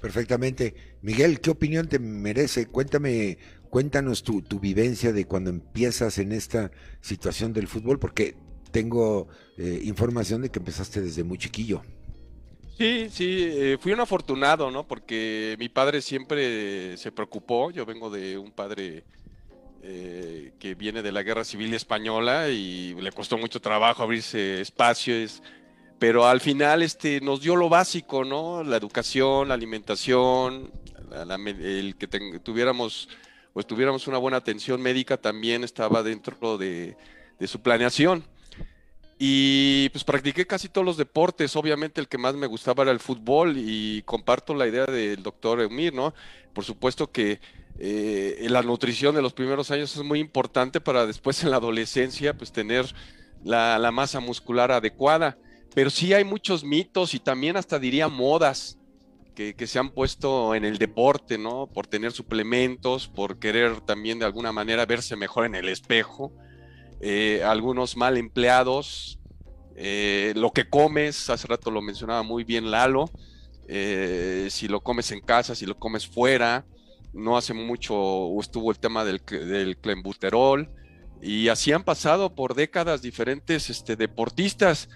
[0.00, 0.74] Perfectamente.
[1.02, 2.66] Miguel, ¿qué opinión te merece?
[2.66, 8.36] Cuéntame, cuéntanos tu, tu vivencia de cuando empiezas en esta situación del fútbol, porque
[8.70, 11.82] tengo eh, información de que empezaste desde muy chiquillo.
[12.76, 14.86] Sí, sí, eh, fui un afortunado, ¿no?
[14.86, 17.72] Porque mi padre siempre se preocupó.
[17.72, 19.02] Yo vengo de un padre
[19.82, 25.42] eh, que viene de la Guerra Civil Española y le costó mucho trabajo abrirse espacios,
[25.98, 28.62] pero al final este, nos dio lo básico, ¿no?
[28.62, 30.70] La educación, la alimentación,
[31.26, 32.06] el que
[32.40, 33.08] tuviéramos
[33.52, 36.96] pues tuviéramos una buena atención médica también estaba dentro de
[37.46, 38.24] su planeación.
[39.18, 41.56] Y pues practiqué casi todos los deportes.
[41.56, 45.60] Obviamente el que más me gustaba era el fútbol y comparto la idea del doctor
[45.60, 46.14] Eumir, ¿no?
[46.52, 47.40] Por supuesto que
[47.80, 52.34] eh, la nutrición de los primeros años es muy importante para después en la adolescencia
[52.34, 52.86] pues tener
[53.42, 55.36] la, masa muscular adecuada.
[55.74, 58.78] Pero sí hay muchos mitos y también hasta diría modas
[59.34, 61.68] que, se han puesto en el deporte, ¿no?
[61.68, 66.32] Por tener suplementos, por querer también de alguna manera verse mejor en el espejo.
[67.00, 69.20] Eh, algunos mal empleados,
[69.76, 73.08] eh, lo que comes, hace rato lo mencionaba muy bien Lalo,
[73.68, 76.66] eh, si lo comes en casa, si lo comes fuera,
[77.12, 80.68] no hace mucho estuvo el tema del, del clenbuterol,
[81.22, 84.88] y así han pasado por décadas diferentes este, deportistas,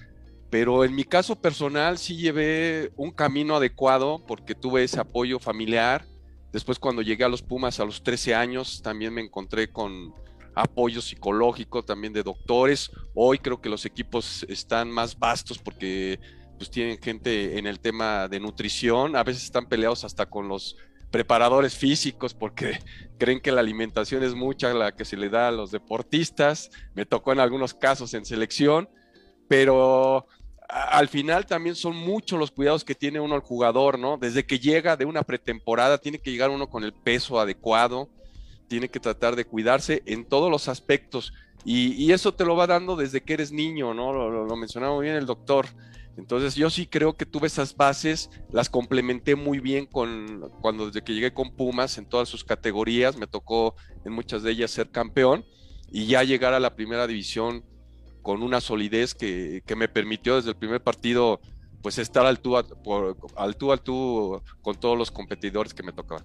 [0.52, 6.04] pero en mi caso personal sí llevé un camino adecuado porque tuve ese apoyo familiar.
[6.52, 10.12] Después cuando llegué a los Pumas a los 13 años también me encontré con,
[10.54, 12.90] apoyo psicológico también de doctores.
[13.14, 16.20] Hoy creo que los equipos están más vastos porque
[16.58, 20.76] pues tienen gente en el tema de nutrición, a veces están peleados hasta con los
[21.10, 22.78] preparadores físicos porque
[23.18, 26.70] creen que la alimentación es mucha la que se le da a los deportistas.
[26.94, 28.88] Me tocó en algunos casos en selección,
[29.48, 30.26] pero
[30.72, 34.16] al final también son muchos los cuidados que tiene uno el jugador, ¿no?
[34.16, 38.08] Desde que llega de una pretemporada, tiene que llegar uno con el peso adecuado,
[38.68, 41.34] tiene que tratar de cuidarse en todos los aspectos.
[41.64, 44.12] Y, eso te lo va dando desde que eres niño, ¿no?
[44.12, 45.66] Lo, mencionaba muy bien el doctor.
[46.16, 51.02] Entonces yo sí creo que tuve esas bases, las complementé muy bien con cuando desde
[51.02, 54.90] que llegué con Pumas en todas sus categorías, me tocó en muchas de ellas ser
[54.90, 55.44] campeón
[55.90, 57.64] y ya llegar a la primera división
[58.22, 61.40] con una solidez que, me permitió desde el primer partido
[61.82, 66.24] pues estar al tú, al tú al tú con todos los competidores que me tocaban.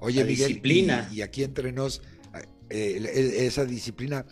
[0.00, 0.60] Oye, Miguel,
[1.12, 2.02] Y, aquí entre nos,
[2.68, 4.26] eh, esa disciplina.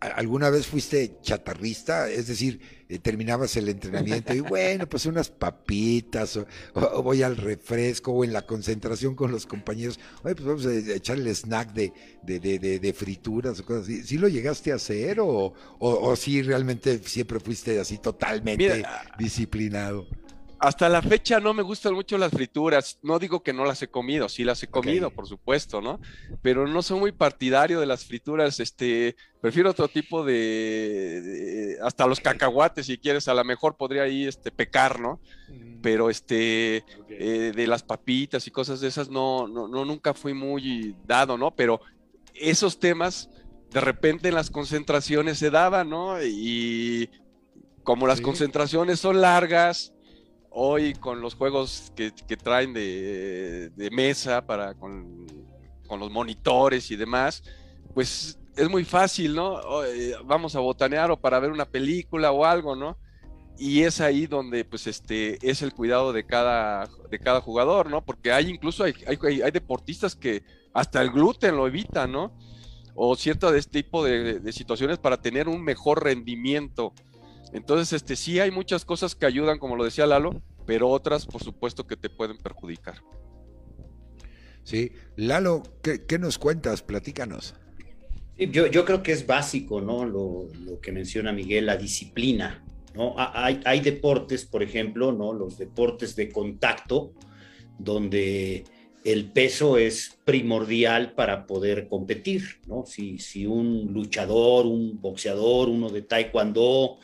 [0.00, 2.10] ¿Alguna vez fuiste chatarrista?
[2.10, 6.38] Es decir, eh, terminabas el entrenamiento y bueno, pues unas papitas,
[6.74, 10.94] o, voy al refresco, o en la concentración con los compañeros, oye, pues vamos a
[10.94, 12.38] echar el snack de, de,
[12.78, 14.02] de, frituras o cosas así.
[14.02, 18.84] ¿Sí lo llegaste a hacer o, o, sí realmente siempre fuiste así totalmente
[19.18, 20.06] disciplinado?
[20.58, 22.98] Hasta la fecha no me gustan mucho las frituras.
[23.02, 26.00] No digo que no las he comido, sí las he comido, por supuesto, ¿no?
[26.40, 28.58] Pero no soy muy partidario de las frituras.
[28.58, 34.26] Este, prefiero otro tipo de, hasta los cacahuates, si quieres, a lo mejor podría ahí
[34.26, 35.20] este, pecar, ¿no?
[35.48, 35.80] Mm.
[35.82, 40.32] Pero este, eh, de las papitas y cosas de esas, no, no, no, nunca fui
[40.32, 41.54] muy dado, ¿no?
[41.54, 41.82] Pero
[42.34, 43.28] esos temas,
[43.70, 46.22] de repente en las concentraciones se daban, ¿no?
[46.22, 47.10] Y
[47.82, 49.92] como las concentraciones son largas,
[50.58, 55.26] hoy con los juegos que, traen de, mesa para con,
[55.90, 57.42] los monitores y demás,
[57.94, 59.84] pues es muy fácil, ¿no?
[59.84, 62.96] Eh, vamos a botanear o para ver una película o algo, ¿no?
[63.58, 68.02] Y es ahí donde, pues, este, es el cuidado de cada, de cada jugador, ¿no?
[68.02, 70.42] Porque hay incluso, hay, hay, deportistas que
[70.72, 72.32] hasta el gluten lo evitan, ¿no?
[72.94, 76.94] O cierto de este tipo de, de situaciones para tener un mejor rendimiento
[77.52, 81.42] entonces, este, sí hay muchas cosas que ayudan, como lo decía Lalo, pero otras, por
[81.42, 83.02] supuesto, que te pueden perjudicar.
[84.64, 86.82] Sí, Lalo, ¿qué, nos cuentas?
[86.82, 87.54] Platícanos.
[88.36, 90.04] yo, yo, creo que es básico, ¿no?
[90.04, 90.48] Lo,
[90.82, 93.14] que menciona Miguel, la disciplina, ¿no?
[93.16, 95.32] Hay, hay, deportes, por ejemplo, ¿no?
[95.32, 97.12] Los deportes de contacto,
[97.78, 98.64] donde
[99.04, 102.84] el peso es primordial para poder competir, ¿no?
[102.86, 106.98] Si, si un luchador, un boxeador, uno de taekwondo,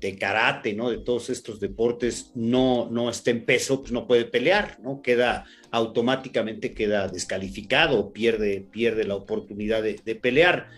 [0.00, 0.90] de karate, ¿no?
[0.90, 5.02] De todos estos deportes no, no está en peso, pues no puede pelear, ¿no?
[5.02, 10.68] Queda automáticamente queda descalificado, pierde, pierde la oportunidad de, pelear.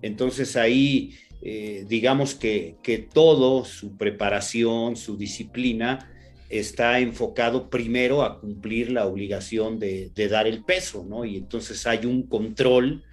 [0.00, 6.12] Entonces ahí, eh, digamos que, que todo, su preparación, su disciplina,
[6.48, 11.24] está enfocado primero a cumplir la obligación de, de, dar el peso, ¿no?
[11.24, 13.04] Y entonces hay un control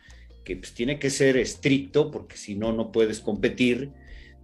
[0.45, 3.89] que pues, tiene que ser estricto, porque si no, no puedes competir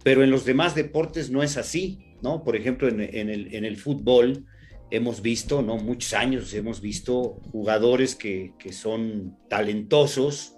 [0.02, 2.42] pero en los demás deportes no es así, ¿no?
[2.44, 4.46] Por ejemplo, en, el, fútbol
[4.90, 5.76] hemos visto, ¿no?
[5.76, 10.54] Muchos años hemos visto jugadores que, son talentosos,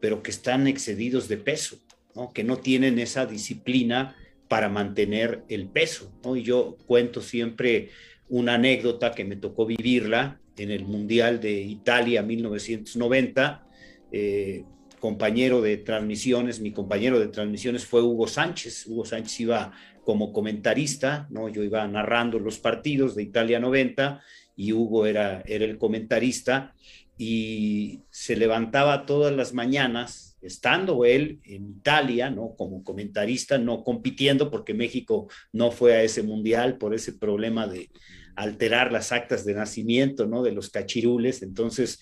[0.00, 1.78] pero que están excedidos de peso,
[2.14, 2.32] ¿no?
[2.32, 4.16] Que no tienen esa disciplina
[4.48, 6.36] para mantener el peso, ¿no?
[6.36, 7.90] Y yo cuento siempre
[8.28, 13.66] una anécdota que me tocó vivirla en el Mundial de Italia 1990.
[14.12, 14.64] Eh,
[15.00, 18.86] compañero de transmisiones, mi compañero de transmisiones fue Hugo Sánchez.
[18.86, 19.72] Hugo Sánchez iba
[20.04, 21.48] como comentarista, ¿no?
[21.48, 24.22] Yo iba narrando los partidos de Italia 90
[24.54, 26.74] y Hugo era, era el comentarista
[27.18, 32.54] y se levantaba todas las mañanas, estando él en Italia, ¿no?
[32.56, 37.90] Como comentarista, no compitiendo porque México no fue a ese mundial por ese problema de
[38.36, 40.42] alterar las actas de nacimiento, ¿no?
[40.42, 41.42] De los cachirules.
[41.42, 42.00] Entonces,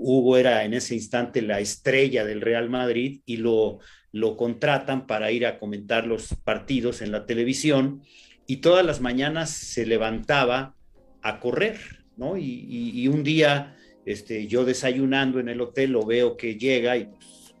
[0.00, 3.78] Hugo era en ese instante la estrella del Real Madrid y lo,
[4.12, 8.02] lo contratan para ir a comentar los partidos en la televisión
[8.46, 10.74] y todas las mañanas se levantaba
[11.22, 11.78] a correr,
[12.16, 12.36] ¿no?
[12.36, 13.76] Y, un día
[14.06, 17.54] este, yo desayunando en el hotel lo veo que llega y pues,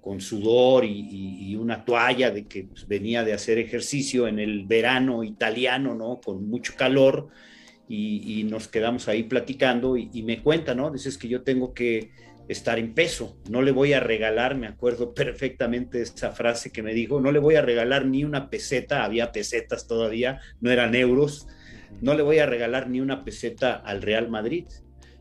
[0.00, 5.22] con, sudor y, una toalla de que pues, venía de hacer ejercicio en el verano
[5.22, 6.20] italiano, ¿no?
[6.20, 7.28] Con mucho calor
[7.94, 10.90] y, nos quedamos ahí platicando y, me cuenta, ¿no?
[10.90, 12.10] Dices que yo tengo que
[12.48, 16.94] estar en peso, no le voy a regalar, me acuerdo perfectamente esa frase que me
[16.94, 21.46] dijo, no le voy a regalar ni una peseta, había pesetas todavía, no eran euros,
[22.00, 24.64] no le voy a regalar ni una peseta al Real Madrid.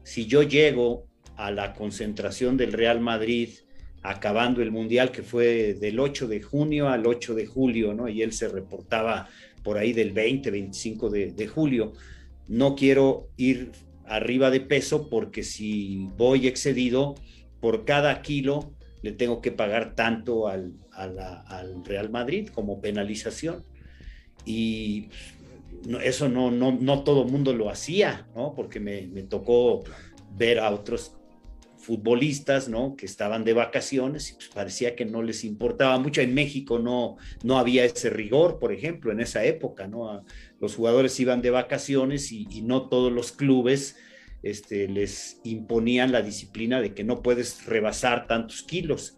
[0.04, 3.50] Si yo llego a la concentración del Real Madrid
[4.02, 8.08] acabando el Mundial, que fue del 8 de junio al 8 de julio, ¿no?
[8.08, 9.28] Y él se reportaba
[9.62, 11.94] por ahí del 20, 25 de, de julio
[12.48, 13.72] no quiero ir
[14.06, 17.16] arriba de peso porque si voy excedido,
[17.60, 20.74] por cada kilo le tengo que pagar tanto al,
[21.86, 23.64] Real Madrid como penalización.
[24.46, 25.10] Y
[26.04, 28.54] eso no, no, no todo mundo lo hacía, ¿no?
[28.54, 29.84] Porque me tocó
[30.36, 31.21] ver a otros
[31.82, 32.96] futbolistas, ¿no?
[32.96, 36.22] Que estaban de vacaciones y pues parecía que no les importaba mucho.
[36.22, 40.24] En México no, no había ese rigor, por ejemplo, en esa época, ¿no?
[40.60, 43.98] Los jugadores iban de vacaciones y, no todos los clubes
[44.44, 49.18] este, les imponían la disciplina de que no puedes rebasar tantos kilos.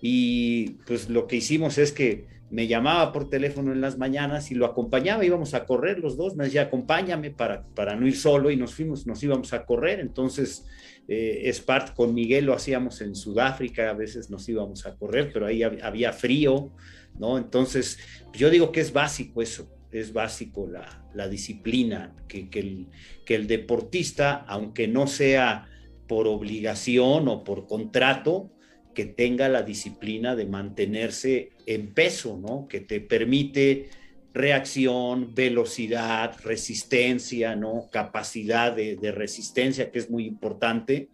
[0.00, 4.54] Y pues lo que hicimos es que me llamaba por teléfono en las mañanas y
[4.54, 8.50] lo acompañaba, íbamos a correr los dos, me decía, acompáñame para, para no ir solo
[8.50, 10.64] y nos fuimos, nos íbamos a correr, entonces
[11.08, 11.52] eh,
[11.94, 16.12] con Miguel lo hacíamos en Sudáfrica, a veces nos íbamos a correr, pero ahí había
[16.12, 16.72] frío,
[17.18, 17.38] ¿no?
[17.38, 17.98] Entonces,
[18.32, 22.86] yo digo que es básico eso, es básico la, la disciplina, que, que, el,
[23.24, 25.68] que el deportista, aunque no sea
[26.08, 28.50] por obligación o por contrato,
[28.94, 32.66] que tenga la disciplina de mantenerse en peso, ¿no?
[32.66, 33.90] Que te permite
[34.36, 37.88] reacción, velocidad, resistencia, ¿no?
[37.90, 41.08] Capacidad de, resistencia, que es muy importante.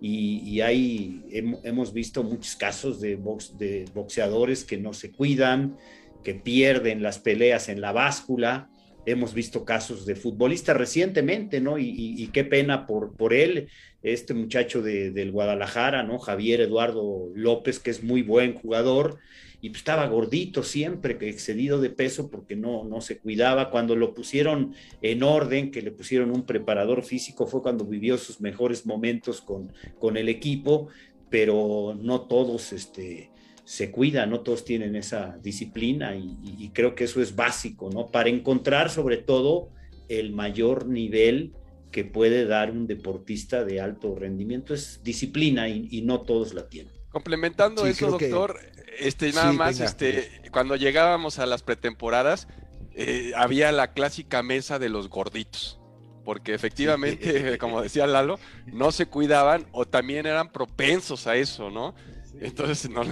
[0.00, 3.16] Y, ahí hemos visto muchos casos de,
[3.56, 5.76] de boxeadores que no se cuidan,
[6.24, 8.68] que pierden las peleas en la báscula,
[9.06, 11.78] hemos visto casos de futbolistas recientemente, ¿no?
[11.78, 13.68] Y, qué pena por, por él,
[14.02, 16.18] este muchacho de, del Guadalajara, ¿no?
[16.18, 19.18] Javier Eduardo López, que es muy buen jugador,
[19.64, 23.70] y pues estaba gordito siempre, excedido de peso porque no, no se cuidaba.
[23.70, 28.42] Cuando lo pusieron en orden, que le pusieron un preparador físico, fue cuando vivió sus
[28.42, 30.88] mejores momentos con, con el equipo,
[31.30, 33.30] pero no todos, este,
[33.64, 38.08] se cuida, no todos tienen esa disciplina y, creo que eso es básico, ¿no?
[38.08, 39.70] Para encontrar sobre todo
[40.10, 41.54] el mayor nivel
[41.90, 46.92] que puede dar un deportista de alto rendimiento es disciplina y, no todos la tienen.
[47.08, 48.58] Complementando eso, doctor,
[48.98, 52.48] este, nada más, este, cuando llegábamos a las pretemporadas,
[52.94, 55.80] eh, había la clásica mesa de los gorditos
[56.24, 61.94] porque efectivamente, como decía Lalo, no se cuidaban o también eran propensos a eso, ¿no?
[62.40, 63.04] Entonces no,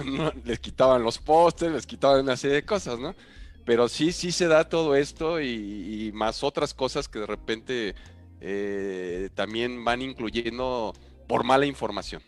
[0.43, 3.15] les quitaban los postes, les quitaban una serie de cosas, ¿no?
[3.65, 7.95] Pero sí, sí se da todo esto y, más otras cosas que de repente
[8.41, 10.93] eh, también van incluyendo
[11.29, 12.21] por mala información.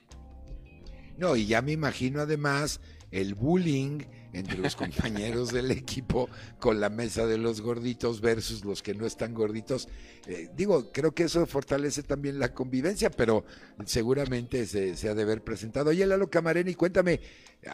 [1.17, 2.79] No, y ya me imagino además
[3.15, 4.01] el bullying
[4.33, 9.05] entre los compañeros del equipo con la mesa de los gorditos versus los que no
[9.05, 9.87] están gorditos.
[10.27, 13.45] Eh, digo, creo que eso fortalece también la convivencia, pero
[13.85, 15.91] seguramente se, ha de haber presentado.
[15.91, 17.21] Oye, Lalo Camareni, cuéntame,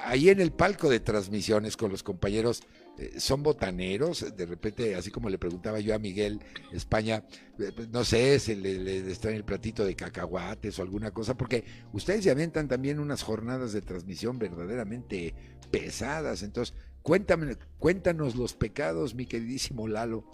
[0.03, 2.61] ahí en el palco de transmisiones con los compañeros,
[3.17, 4.35] ¿son botaneros?
[4.35, 6.39] De repente, así como le preguntaba yo a Miguel
[6.71, 7.23] España,
[7.59, 11.35] eh, pues, no sé, se le, le en el platito de cacahuates o alguna cosa,
[11.35, 15.33] porque ustedes ya aventan también unas jornadas de transmisión verdaderamente
[15.71, 16.43] pesadas.
[16.43, 20.25] Entonces, cuéntame, cuéntanos los pecados, mi queridísimo Lalo.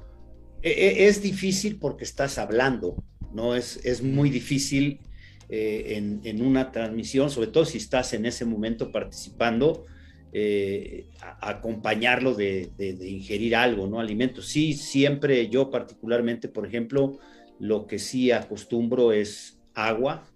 [0.61, 3.03] E, e, es difícil porque estás hablando,
[3.34, 3.55] ¿no?
[3.55, 5.01] Es, es muy difícil
[5.49, 9.86] eh, en, una transmisión, sobre todo si estás en ese momento participando,
[10.34, 11.08] eh,
[11.42, 12.70] acompañarlo de,
[13.02, 14.00] ingerir algo, ¿no?
[14.00, 14.48] Alimentos.
[14.48, 17.20] Sí, siempre yo particularmente, por ejemplo,
[17.60, 20.28] lo que sí acostumbro es agua,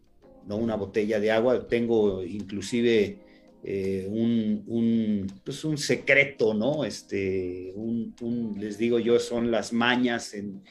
[0.48, 0.58] ¿no?
[0.58, 1.68] Una botella de agua.
[1.68, 3.20] Tengo inclusive
[3.64, 6.86] eh, un, pues un secreto, ¿no?
[6.86, 10.64] Este, un, les digo yo, son las mañas en,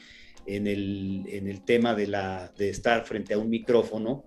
[0.45, 4.23] en, el, en el, tema de, la, de estar frente a un micrófono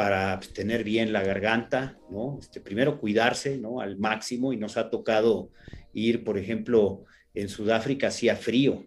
[0.00, 2.38] para pues, tener bien la garganta, ¿no?
[2.40, 3.82] Este, primero cuidarse, ¿no?
[3.82, 5.50] Al máximo y nos ha tocado
[5.92, 8.86] ir, por ejemplo, en Sudáfrica hacía frío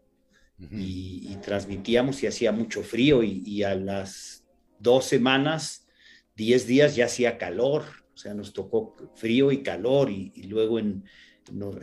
[0.71, 4.43] y, transmitíamos y hacía mucho frío y, y a las
[4.79, 5.85] dos semanas,
[6.35, 7.83] diez días ya hacía calor,
[8.15, 11.03] o sea, nos tocó frío y calor y, luego en,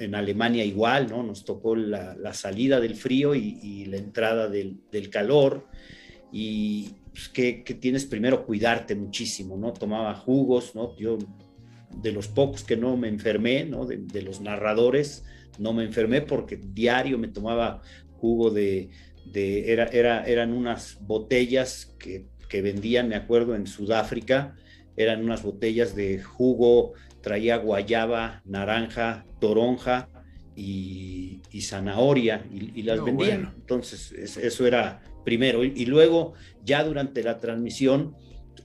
[0.00, 1.22] en, Alemania igual, ¿no?
[1.22, 5.68] Nos tocó la, la salida del frío y, la entrada del, del calor
[6.32, 9.72] y pues, que, tienes primero cuidarte muchísimo, ¿no?
[9.72, 10.96] Tomaba jugos, ¿no?
[10.96, 11.18] Yo
[12.02, 13.84] de los pocos que no me enfermé, ¿no?
[13.84, 15.24] De, de los narradores,
[15.58, 17.82] no me enfermé porque diario me tomaba
[18.18, 18.90] jugo de,
[19.26, 24.56] de era, era, eran unas botellas que, que vendían, me acuerdo, en Sudáfrica,
[24.96, 30.08] eran unas botellas de jugo, traía guayaba, naranja, toronja
[30.56, 33.52] y, zanahoria y, las vendían.
[33.56, 35.64] Entonces, eso era primero.
[35.64, 38.16] Y, luego, ya durante la transmisión,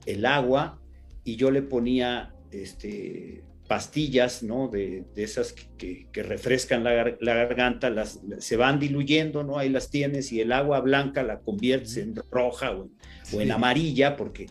[0.06, 0.82] el agua
[1.24, 4.68] y yo le ponía este, pastillas, ¿no?
[4.68, 9.58] De, esas que, refrescan la, garganta, las, se van diluyendo, ¿no?
[9.58, 14.48] Ahí las tienes y el agua blanca la conviertes en roja o en amarilla, porque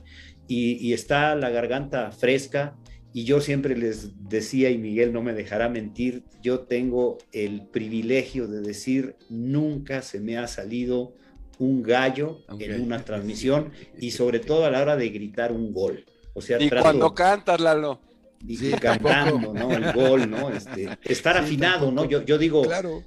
[0.49, 2.77] y, está la garganta fresca.
[3.13, 8.49] Y yo siempre les decía, y Miguel no me dejará mentir, yo tengo el privilegio
[8.49, 11.15] de decir, nunca se me ha salido
[11.59, 16.05] un gallo en una transmisión y sobre todo a la hora de gritar un gol.
[16.33, 18.01] O sea, y cuando cantas, Lalo.
[18.47, 19.73] Y, cantando, ¿no?
[19.73, 20.51] El gol, ¿no?
[20.51, 22.05] Este, estar afinado, ¿no?
[22.05, 23.03] Yo, yo digo, claro.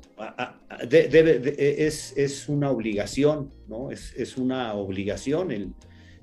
[0.89, 3.91] debe, es, es una obligación, ¿no?
[3.91, 5.73] Es, es una obligación el,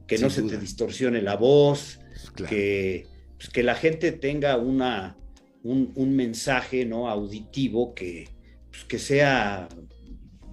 [0.07, 2.01] que no se te distorsione la voz,
[2.37, 3.07] pues que,
[3.37, 5.17] pues, que la gente tenga una,
[5.63, 7.09] un, mensaje ¿no?
[7.09, 8.29] auditivo que,
[8.71, 9.69] pues, que sea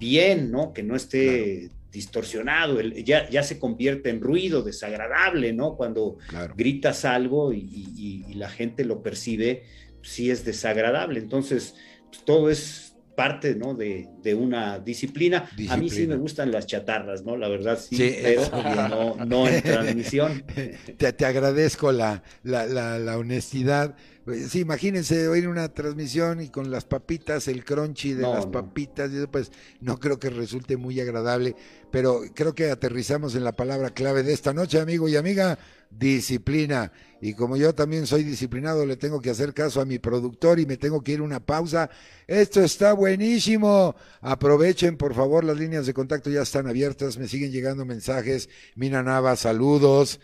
[0.01, 0.73] bien, ¿no?
[0.73, 5.75] que no esté distorsionado, ya, ya, se convierte en ruido desagradable, ¿no?
[5.75, 6.17] Cuando
[6.55, 9.63] gritas algo y, la gente lo percibe,
[10.01, 11.19] sí es desagradable.
[11.19, 11.75] Entonces,
[12.09, 13.75] pues, todo es parte ¿no?
[13.75, 15.49] de, una disciplina.
[15.69, 17.37] A mí sí me gustan las chatarras, ¿no?
[17.37, 20.43] La verdad sí, pero no, en transmisión.
[20.97, 23.95] Te, te agradezco la, la, la, honestidad.
[24.49, 29.51] Sí, imagínense oír una transmisión y con las papitas, el crunchy de las papitas, pues
[29.79, 31.55] no creo que resulte muy agradable,
[31.89, 35.57] pero creo que aterrizamos en la palabra clave de esta noche, amigo y amiga
[35.89, 36.91] disciplina.
[37.19, 40.65] Y como yo también soy disciplinado, le tengo que hacer caso a mi productor y
[40.65, 41.89] me tengo que ir a una pausa.
[42.27, 43.95] Esto está buenísimo.
[44.21, 47.17] Aprovechen, por favor, las líneas de contacto ya están abiertas.
[47.17, 48.49] Me siguen llegando mensajes.
[48.75, 50.19] Mina Nava, saludos.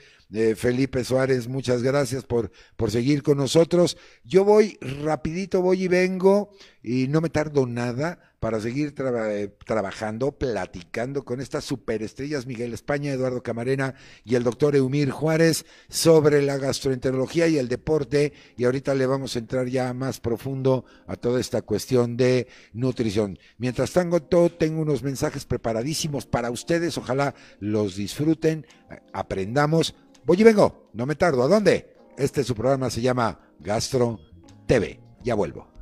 [0.56, 3.98] Felipe Suárez, muchas gracias por, por seguir con nosotros.
[4.24, 6.52] Yo voy rapidito, voy y vengo
[6.84, 13.12] y no me tardo nada para seguir eh, trabajando, platicando con estas superestrellas Miguel España,
[13.12, 18.34] Eduardo Camarena y el doctor Eumir Juárez sobre la gastroenterología y el deporte.
[18.56, 23.40] Y ahorita le vamos a entrar ya más profundo a toda esta cuestión de nutrición.
[23.58, 26.98] Mientras tanto, tengo unos mensajes preparadísimos para ustedes.
[26.98, 28.68] Ojalá los disfruten,
[29.14, 29.96] aprendamos.
[30.28, 31.42] Voy y vengo, no me tardo.
[31.42, 31.96] ¿A dónde?
[32.18, 34.20] Este su programa se llama Gastro
[34.66, 35.00] TV.
[35.24, 35.77] Ya vuelvo.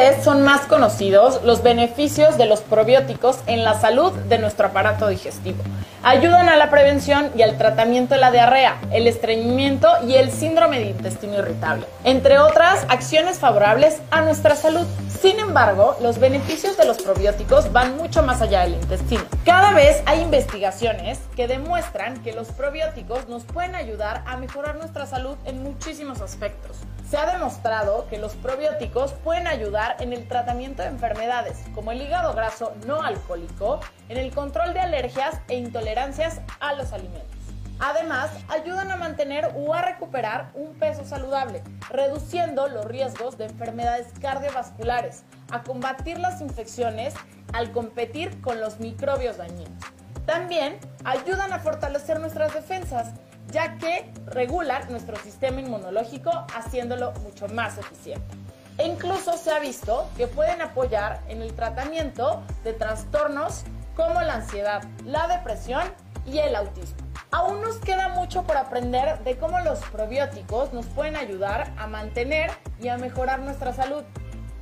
[0.00, 5.08] Vez son más conocidos los beneficios de los probióticos en la salud de nuestro aparato
[5.08, 5.62] digestivo.
[6.02, 10.80] Ayudan a la prevención y al tratamiento de la diarrea, el estreñimiento y el síndrome
[10.80, 14.86] de intestino irritable, entre otras acciones favorables a nuestra salud.
[15.20, 19.24] Sin embargo, los beneficios de los probióticos van mucho más allá del intestino.
[19.44, 25.04] Cada vez hay investigaciones que demuestran que los probióticos nos pueden ayudar a mejorar nuestra
[25.04, 26.78] salud en muchísimos aspectos.
[27.10, 32.00] Se ha demostrado que los probióticos pueden ayudar en el tratamiento de enfermedades como el
[32.00, 37.36] hígado graso no alcohólico, en el control de alergias e intolerancias a los alimentos.
[37.80, 44.06] Además, ayudan a mantener o a recuperar un peso saludable, reduciendo los riesgos de enfermedades
[44.20, 47.14] cardiovasculares, a combatir las infecciones
[47.52, 49.82] al competir con los microbios dañinos.
[50.26, 53.14] También ayudan a fortalecer nuestras defensas
[53.50, 58.34] ya que regulan nuestro sistema inmunológico haciéndolo mucho más eficiente.
[58.78, 64.34] E incluso se ha visto que pueden apoyar en el tratamiento de trastornos como la
[64.34, 65.82] ansiedad, la depresión
[66.26, 66.96] y el autismo.
[67.32, 72.50] Aún nos queda mucho por aprender de cómo los probióticos nos pueden ayudar a mantener
[72.80, 74.02] y a mejorar nuestra salud.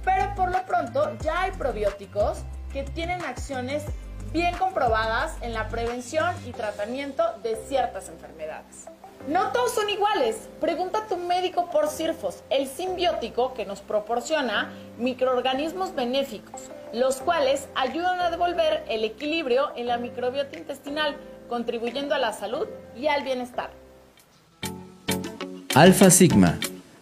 [0.05, 3.85] Pero por lo pronto ya hay probióticos que tienen acciones
[4.33, 8.87] bien comprobadas en la prevención y tratamiento de ciertas enfermedades.
[9.27, 10.49] No todos son iguales.
[10.61, 17.69] Pregunta a tu médico por CIRFOS, el simbiótico que nos proporciona microorganismos benéficos, los cuales
[17.75, 21.17] ayudan a devolver el equilibrio en la microbiota intestinal,
[21.49, 22.67] contribuyendo a la salud
[22.97, 23.71] y al bienestar.
[25.75, 26.59] Alfa Sigma.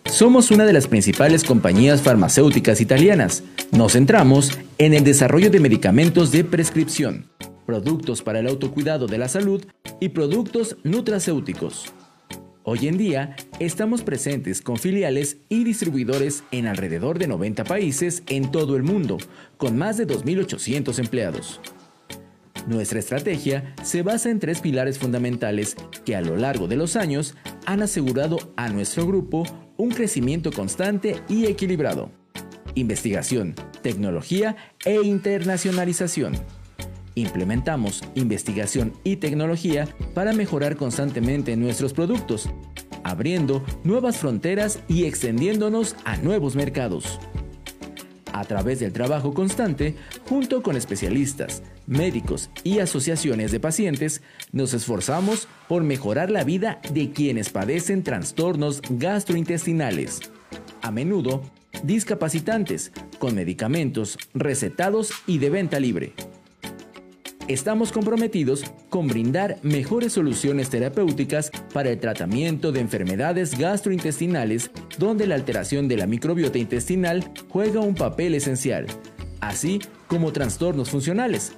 [0.08, 3.42] Somos una de las principales compañías farmacéuticas italianas.
[3.72, 7.26] Nos centramos en el desarrollo de medicamentos de prescripción,
[7.66, 9.64] productos para el autocuidado de la salud
[10.00, 11.92] y productos nutracéuticos.
[12.62, 18.50] Hoy en día estamos presentes con filiales y distribuidores en alrededor de 90 países en
[18.50, 19.18] todo el mundo,
[19.56, 21.60] con más de 2.800 empleados.
[22.66, 27.36] Nuestra estrategia se basa en tres pilares fundamentales que a lo largo de los años
[27.64, 29.44] han asegurado a nuestro grupo
[29.76, 32.10] un crecimiento constante y equilibrado.
[32.74, 36.34] Investigación, tecnología e internacionalización.
[37.14, 42.50] Implementamos investigación y tecnología para mejorar constantemente nuestros productos,
[43.04, 47.18] abriendo nuevas fronteras y extendiéndonos a nuevos mercados.
[48.32, 49.94] A través del trabajo constante,
[50.28, 54.22] junto con especialistas, médicos y asociaciones de pacientes,
[54.52, 60.20] nos esforzamos por mejorar la vida de quienes padecen trastornos gastrointestinales,
[60.82, 61.42] a menudo
[61.82, 66.14] discapacitantes, con medicamentos recetados y de venta libre.
[67.48, 75.36] Estamos comprometidos con brindar mejores soluciones terapéuticas para el tratamiento de enfermedades gastrointestinales donde la
[75.36, 78.86] alteración de la microbiota intestinal juega un papel esencial,
[79.40, 81.52] así como trastornos funcionales,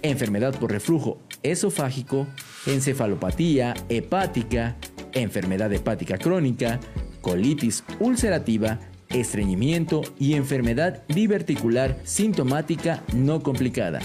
[0.00, 2.26] enfermedad por reflujo esofágico,
[2.64, 4.76] encefalopatía hepática,
[5.12, 6.80] enfermedad hepática crónica,
[7.20, 8.80] colitis ulcerativa,
[9.10, 14.00] estreñimiento y enfermedad diverticular sintomática no complicada.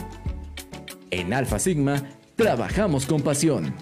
[1.12, 2.03] En Alfa Sigma,
[2.36, 3.74] trabajamos con pasión.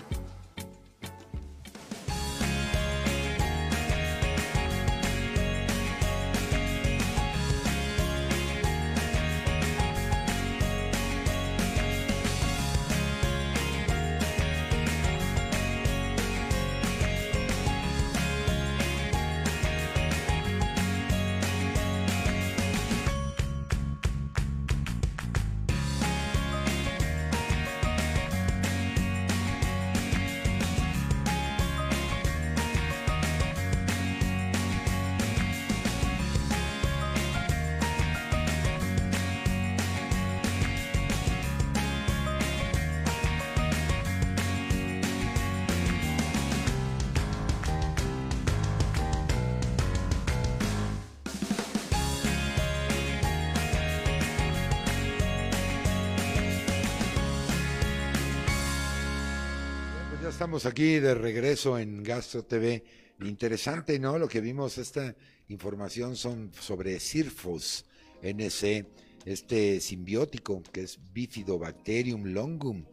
[60.65, 62.83] Aquí de regreso en Gastro TV.
[63.21, 64.17] Interesante, ¿no?
[64.17, 65.15] Lo que vimos, esta
[65.49, 67.85] información son sobre Cirfos
[68.21, 68.85] NC,
[69.25, 72.85] este simbiótico que es Bifidobacterium longum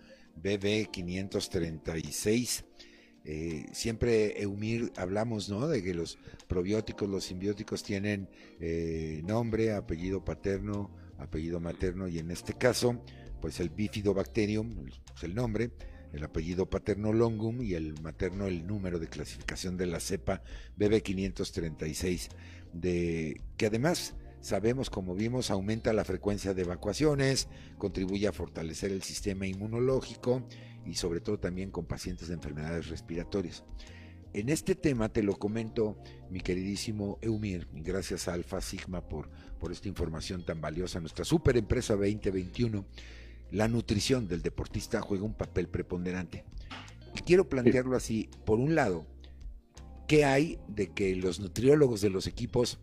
[0.42, 2.64] BB536.
[3.24, 4.36] Eh, siempre,
[4.96, 5.66] hablamos, ¿no?
[5.66, 8.28] De que los probióticos, los simbióticos tienen
[8.60, 13.02] eh, nombre, apellido paterno, apellido materno y en este caso,
[13.40, 14.86] pues el Bifidobacterium
[15.16, 15.70] es el nombre
[16.14, 20.42] el apellido paterno longum y el materno el número de clasificación de la cepa
[20.78, 22.28] BB536,
[22.72, 27.48] de, que además sabemos, como vimos, aumenta la frecuencia de evacuaciones,
[27.78, 30.46] contribuye a fortalecer el sistema inmunológico
[30.86, 33.64] y sobre todo también con pacientes de enfermedades respiratorias.
[34.32, 35.96] En este tema te lo comento,
[36.28, 41.56] mi queridísimo Eumir, gracias a Alfa Sigma por, por esta información tan valiosa, nuestra super
[41.56, 42.84] empresa 2021
[43.50, 46.44] la nutrición del deportista juega un papel preponderante.
[47.14, 49.06] Y quiero plantearlo así, por un lado,
[50.08, 52.78] ¿qué hay de que los nutriólogos de los equipos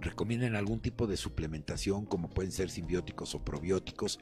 [0.00, 4.18] recomienden algún tipo de suplementación, como pueden ser simbióticos o probióticos?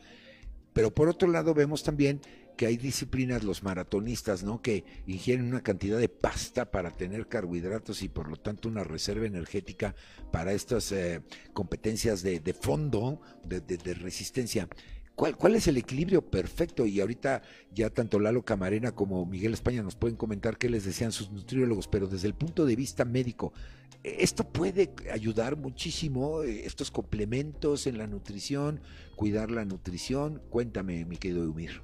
[0.74, 2.20] Pero por otro lado vemos también
[2.56, 4.60] que hay disciplinas, los maratonistas, ¿no?
[4.60, 9.26] Que ingieren una cantidad de pasta para tener carbohidratos y por lo tanto una reserva
[9.26, 9.94] energética
[10.32, 11.22] para estas eh,
[11.52, 14.68] competencias de, fondo, de resistencia.
[15.18, 16.86] ¿Cuál, es el equilibrio perfecto?
[16.86, 17.42] Y ahorita
[17.74, 21.88] ya tanto Lalo Camarena como Miguel España nos pueden comentar qué les decían sus nutriólogos,
[21.88, 23.52] pero desde el punto de vista médico,
[24.04, 28.78] ¿esto puede ayudar muchísimo, eh, estos complementos en la nutrición,
[29.16, 30.40] cuidar la nutrición?
[30.50, 31.82] Cuéntame, mi querido Eumir.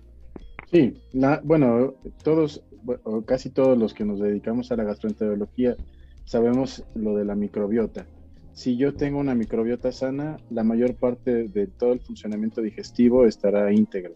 [0.71, 0.95] Sí,
[1.43, 2.63] bueno, todos,
[3.03, 5.77] o casi todos los que nos dedicamos a la gastroenterología,
[6.25, 8.07] sabemos lo de la microbiota
[8.55, 13.73] si yo tengo una microbiota sana, la mayor parte de todo el funcionamiento digestivo estará
[13.73, 14.15] íntegro.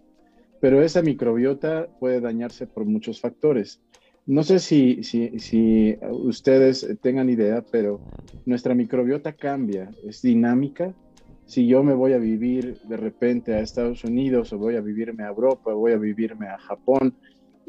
[0.60, 3.82] Pero esa microbiota puede dañarse por muchos factores.
[4.26, 8.00] No sé si, si, ustedes tengan idea, pero
[8.44, 10.94] nuestra microbiota cambia, es dinámica.
[11.44, 15.24] Si yo me voy a vivir de repente a Estados Unidos o voy a vivirme
[15.24, 17.16] a Europa, o voy a vivirme a Japón,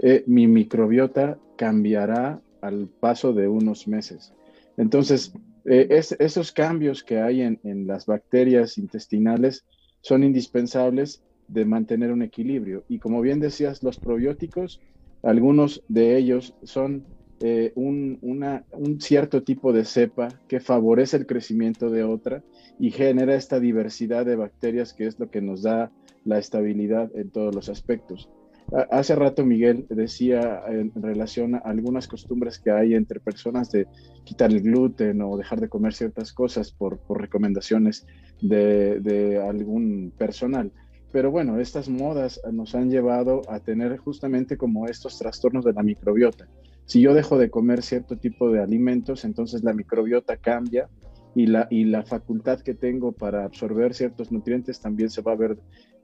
[0.04, 4.34] eh, mi microbiota cambiará al paso de unos meses.
[4.78, 5.34] Entonces,
[5.70, 9.66] eh, esos cambios que hay en, las bacterias intestinales
[10.02, 12.84] son indispensables de mantener un equilibrio.
[12.90, 14.82] Y como bien decías, los probióticos,
[15.22, 17.06] algunos de ellos son
[17.42, 22.44] eh, un, un, cierto tipo de cepa que favorece el crecimiento de otra
[22.80, 25.92] y genera esta diversidad de bacterias que es lo que nos da
[26.26, 28.28] la estabilidad en todos los aspectos.
[28.92, 33.88] Hace rato Miguel decía en relación a algunas costumbres que hay entre personas de
[34.24, 38.06] quitar el gluten o dejar de comer ciertas cosas por, recomendaciones
[38.42, 40.72] de, algún personal.
[41.12, 45.82] Pero bueno, estas modas nos han llevado a tener justamente como estos trastornos de la
[45.82, 46.48] microbiota.
[46.86, 50.88] Si yo dejo de comer cierto tipo de alimentos, entonces la microbiota cambia
[51.34, 55.36] y la, y la facultad que tengo para absorber ciertos nutrientes también se va a
[55.36, 55.58] ver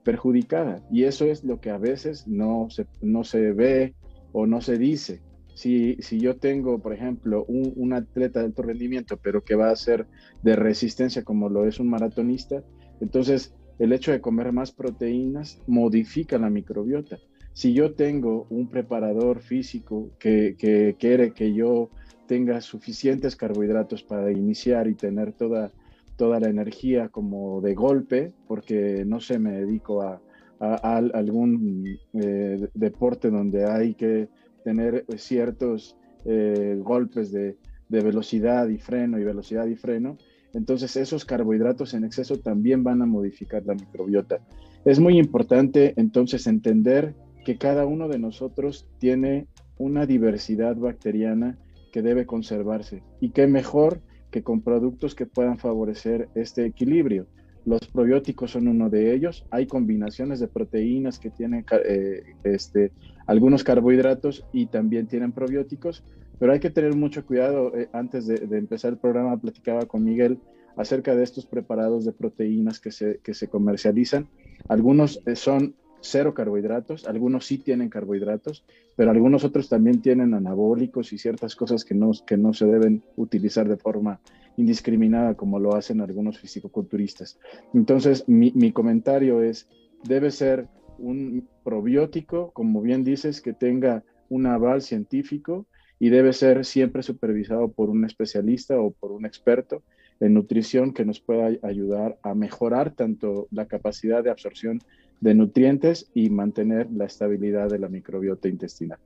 [0.06, 0.80] perjudicada.
[0.88, 3.96] Y eso es lo que a veces no se, no se ve
[4.30, 5.20] o no se dice.
[5.54, 9.76] Si, si yo tengo, por ejemplo, un, atleta de alto rendimiento, pero que va a
[9.76, 10.06] ser
[10.44, 12.62] de resistencia como lo es un maratonista,
[13.00, 17.18] entonces el hecho de comer más proteínas modifica la microbiota.
[17.52, 21.90] Si yo tengo un preparador físico que, que quiere que yo
[22.28, 25.72] tenga suficientes carbohidratos para iniciar y tener toda
[26.16, 30.20] toda la energía como de golpe, porque no sé, me dedico a,
[30.58, 34.30] algún eh, deporte donde hay que
[34.64, 37.58] tener ciertos eh, golpes de,
[37.90, 40.16] de velocidad y freno y velocidad y freno,
[40.54, 44.38] entonces esos carbohidratos en exceso también van a modificar la microbiota.
[44.86, 47.14] Es muy importante entonces entender
[47.44, 49.46] que cada uno de nosotros tiene
[49.78, 51.58] una diversidad bacteriana
[51.92, 54.00] que debe conservarse y qué mejor
[54.42, 57.26] con productos que puedan favorecer este equilibrio.
[57.64, 59.44] Los probióticos son uno de ellos.
[59.50, 62.92] Hay combinaciones de proteínas que tienen eh, este,
[63.26, 66.04] algunos carbohidratos y también tienen probióticos,
[66.38, 67.76] pero hay que tener mucho cuidado.
[67.76, 70.38] Eh, antes de, empezar el programa platicaba con Miguel
[70.76, 74.28] acerca de estos preparados de proteínas que se, que se comercializan.
[74.68, 75.74] Algunos eh, son
[76.06, 78.64] cero carbohidratos, algunos sí tienen carbohidratos,
[78.96, 83.02] pero algunos otros también tienen anabólicos y ciertas cosas que no, que no se deben
[83.16, 84.20] utilizar de forma
[84.56, 87.38] indiscriminada como lo hacen algunos fisicoculturistas.
[87.74, 89.68] Entonces, mi, mi comentario es,
[90.04, 95.66] debe ser un probiótico, como bien dices, que tenga un aval científico
[95.98, 99.82] y debe ser siempre supervisado por un especialista o por un experto
[100.20, 104.80] en nutrición que nos pueda ayudar a mejorar tanto la capacidad de absorción
[105.20, 108.98] de nutrientes y mantener la estabilidad de la microbiota intestinal.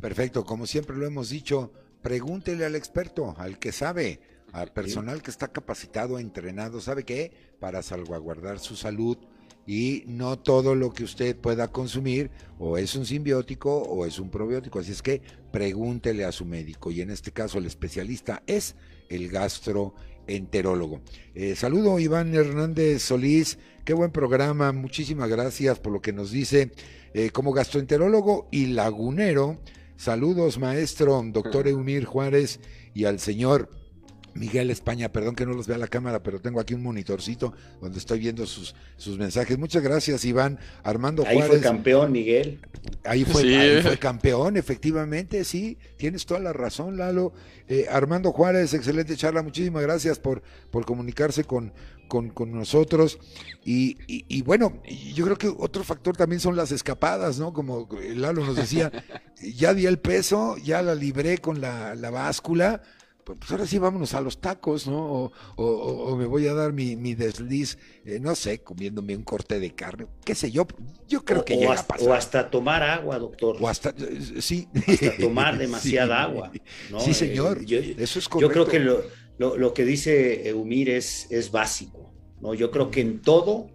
[0.00, 1.72] Perfecto, como siempre lo hemos dicho,
[2.02, 4.20] pregúntele al experto, al que sabe,
[4.52, 7.32] al personal que está capacitado, entrenado, ¿sabe qué?
[7.58, 9.18] Para salvaguardar su salud,
[9.66, 14.30] y no todo lo que usted pueda consumir o es un simbiótico o es un
[14.30, 14.80] probiótico.
[14.80, 15.22] Así es que
[15.52, 18.74] pregúntele a su médico y en este caso el especialista es
[19.08, 20.09] el gastroenterólogo.
[21.34, 26.70] Eh, saludo Iván Hernández Solís, qué buen programa, muchísimas gracias por lo que nos dice
[27.14, 29.60] eh, como gastroenterólogo y lagunero.
[29.96, 32.60] Saludos maestro, doctor Eumir Juárez
[32.94, 33.68] y al señor
[34.40, 37.98] Miguel España, perdón que no los vea la cámara, pero tengo aquí un monitorcito donde
[37.98, 39.58] estoy viendo sus, sus mensajes.
[39.58, 40.58] Muchas gracias, Iván.
[40.82, 41.42] Armando Juárez.
[41.42, 42.58] Ahí fue campeón, Miguel.
[43.04, 45.76] Ahí fue, fue campeón, efectivamente, sí.
[45.98, 47.34] Tienes toda la razón, Lalo.
[47.68, 49.42] Eh, Armando Juárez, excelente charla.
[49.42, 51.74] Muchísimas gracias por, por comunicarse con,
[52.08, 53.18] con, nosotros.
[53.62, 54.80] Y, y, bueno,
[55.14, 57.52] yo creo que otro factor también son las escapadas, ¿no?
[57.52, 58.90] Como Lalo nos decía,
[59.54, 62.80] ya di el peso, ya la libré con la, la báscula
[63.34, 65.32] pues, pues ahora sí vámonos a los tacos, ¿no?
[65.56, 70.06] O, me voy a dar mi, desliz, eh, no sé, comiéndome un corte de carne,
[70.24, 70.66] qué sé yo,
[71.08, 72.08] yo creo que llega hasta, a pasar.
[72.08, 73.56] O hasta tomar agua, doctor.
[73.60, 74.68] O hasta, eh, sí.
[74.86, 76.50] Hasta tomar demasiada agua.
[76.98, 78.54] Sí, señor, eh, eso es correcto.
[78.54, 78.80] Yo creo que
[79.38, 82.54] lo, que dice Eumir es, es básico, ¿no?
[82.54, 83.68] Yo creo que en todo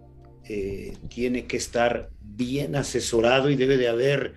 [1.08, 4.34] tiene que estar bien asesorado y debe de haber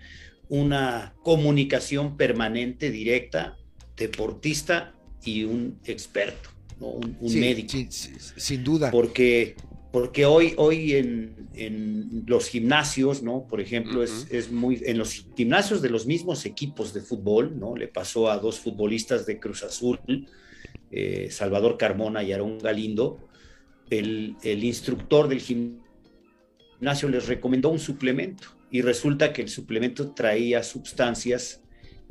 [0.48, 3.60] una comunicación permanente, directa,
[3.96, 6.50] deportista y un experto,
[6.80, 7.78] un, médico.
[7.90, 8.92] sin duda.
[8.92, 9.56] Porque,
[9.92, 13.46] porque hoy, hoy en, los gimnasios, ¿no?
[13.48, 14.82] Por ejemplo, es, muy.
[14.86, 17.76] En los gimnasios de los mismos equipos de fútbol, ¿no?
[17.76, 20.00] Le pasó a dos futbolistas de Cruz Azul,
[20.92, 23.20] eh, Salvador Carmona y Aarón Galindo.
[23.90, 30.62] El, el instructor del gimnasio les recomendó un suplemento y resulta que el suplemento traía
[30.62, 31.62] sustancias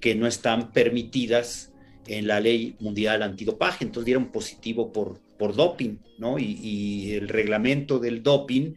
[0.01, 1.73] que no están permitidas
[2.09, 6.39] en la ley mundial antidopaje, entonces dieron positivo por, por doping, ¿no?
[6.39, 8.75] Y, el reglamento del doping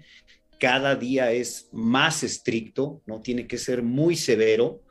[0.60, 3.22] cada día es más estricto, ¿no?
[3.22, 4.82] Tiene que ser muy severo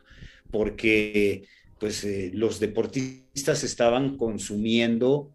[0.51, 1.45] porque
[1.78, 5.34] pues eh, los deportistas estaban consumiendo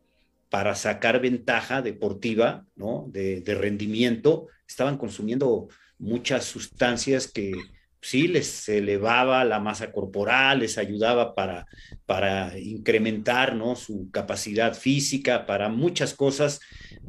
[0.49, 3.07] para sacar ventaja deportiva, ¿no?
[3.11, 7.53] De, de rendimiento, estaban consumiendo muchas sustancias que,
[8.05, 11.65] sí les elevaba la masa corporal, les ayudaba para,
[12.05, 13.75] para incrementar ¿no?
[13.75, 16.61] su capacidad física, para muchas cosas,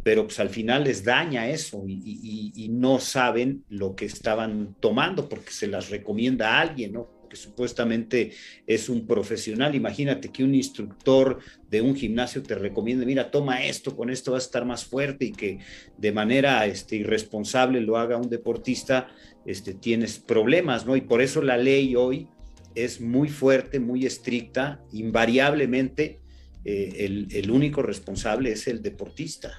[0.03, 5.51] pero pues al final les daña eso y, no saben lo que estaban tomando porque
[5.51, 7.11] se las recomienda a alguien, ¿no?
[7.29, 8.33] que supuestamente
[8.67, 9.75] es un profesional.
[9.75, 14.45] Imagínate que un instructor de un gimnasio te recomiende, mira, toma esto, con esto vas
[14.45, 15.59] a estar más fuerte y que
[15.97, 19.09] de manera este, irresponsable lo haga un deportista,
[19.47, 20.97] este, tienes problemas, ¿no?
[20.97, 22.29] Y por eso la ley hoy
[22.75, 26.21] es muy fuerte, muy estricta, invariablemente.
[26.65, 29.57] Eh, el, único responsable es el deportista.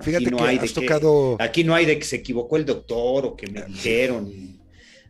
[0.00, 1.36] Fíjate no que hay has tocado...
[1.40, 4.32] aquí no hay de que se equivocó el doctor o que me dijeron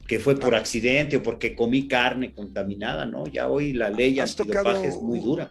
[0.06, 3.26] que fue por accidente o porque comí carne contaminada, ¿no?
[3.26, 5.50] Ya hoy la ley antidopaje es muy dura.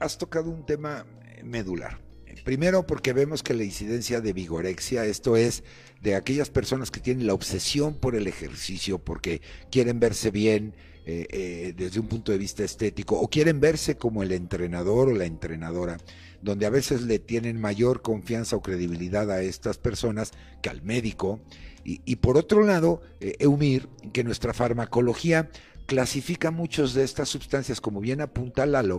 [0.00, 1.06] Has tocado un tema
[1.44, 2.07] medular.
[2.44, 5.64] Primero porque vemos que la incidencia de vigorexia, esto es
[6.00, 10.74] de aquellas personas que tienen la obsesión por el ejercicio, porque quieren verse bien
[11.06, 15.14] eh, eh, desde un punto de vista estético, o quieren verse como el entrenador o
[15.14, 15.96] la entrenadora,
[16.42, 20.32] donde a veces le tienen mayor confianza o credibilidad a estas personas
[20.62, 21.40] que al médico,
[21.84, 25.48] y, por otro lado, eh, Eumir, que nuestra farmacología
[25.86, 28.98] clasifica muchos de estas sustancias, como bien apunta Lalo,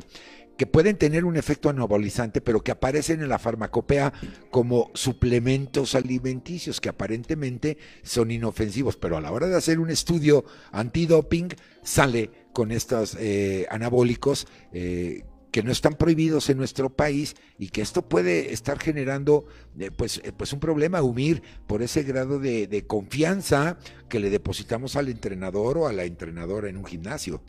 [0.60, 4.12] que pueden tener un efecto anabolizante, pero que aparecen en la farmacopea
[4.51, 10.43] como suplementos alimenticios, que aparentemente son inofensivos, pero a la hora de hacer un estudio
[10.74, 11.47] antidoping
[11.82, 17.82] sale con estos eh, anabólicos eh, que no están prohibidos en nuestro país y que
[17.82, 19.45] esto puede estar generando
[19.80, 23.78] eh, pues, eh, pues un problema, humir por ese grado de, de, confianza
[24.10, 27.41] que le depositamos al entrenador o a la entrenadora en un gimnasio.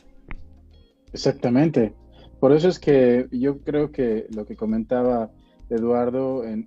[1.12, 1.92] Exactamente.
[2.40, 5.30] Por eso es que yo creo que lo que comentaba
[5.68, 6.66] Eduardo en,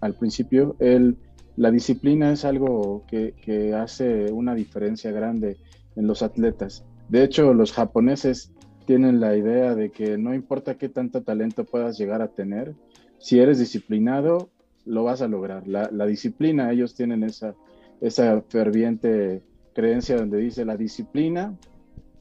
[0.00, 1.16] al principio, el,
[1.56, 5.58] la disciplina es algo que, que hace una diferencia grande
[5.96, 6.84] en los atletas.
[7.08, 8.52] De hecho, los japoneses
[8.86, 12.74] tienen la idea de que no importa qué tanto talento puedas llegar a tener,
[13.18, 14.48] si eres disciplinado,
[14.86, 15.68] lo vas a lograr.
[15.68, 17.54] La, la disciplina, ellos tienen esa,
[18.00, 19.42] esa ferviente
[19.74, 21.56] creencia donde dice la disciplina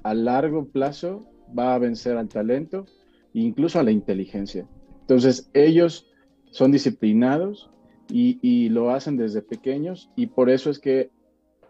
[0.04, 1.26] a largo plazo
[1.58, 2.86] va a vencer al talento
[3.34, 4.68] e incluso a la inteligencia.
[5.02, 6.08] Entonces, ellos
[6.52, 7.70] son disciplinados
[8.10, 11.12] y, lo hacen desde pequeños y por eso es que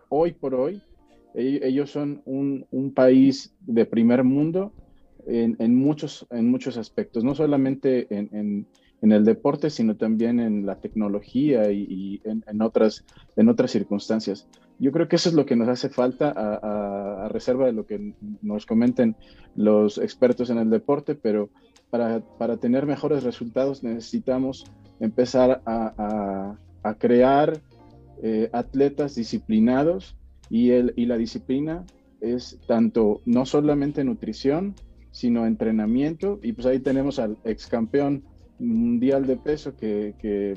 [0.10, 0.82] hoy por hoy
[1.34, 4.74] ellos son un, país de primer mundo
[5.28, 8.68] en, muchos, en muchos aspectos, no solamente en, en,
[9.02, 13.06] en, el deporte, sino también en la tecnología y, y en, otras,
[13.36, 14.48] en otras circunstancias.
[14.82, 18.14] Yo creo que eso es lo que nos hace falta a, reserva de lo que
[18.42, 19.16] nos comenten
[19.56, 21.50] los expertos en el deporte, pero
[21.90, 24.66] para, para tener mejores resultados necesitamos
[25.00, 27.62] empezar a, a crear
[28.24, 30.16] eh, atletas disciplinados
[30.50, 31.86] y, el, y la disciplina
[32.20, 34.76] es tanto, no solamente nutrición,
[35.12, 36.40] sino entrenamiento.
[36.44, 38.24] Y pues ahí tenemos al ex campeón
[38.60, 40.54] mundial de peso que, que,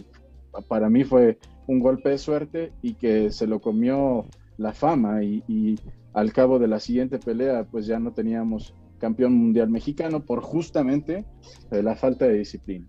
[0.68, 5.43] para mí fue un golpe de suerte y que se lo comió la fama y,
[5.49, 5.79] y,
[6.12, 11.25] al cabo de la siguiente pelea pues ya no teníamos campeón mundial mexicano por justamente
[11.71, 12.89] la falta de disciplina.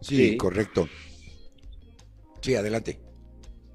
[0.00, 0.36] Sí, sí.
[0.36, 0.88] correcto.
[2.40, 3.00] Sí, adelante.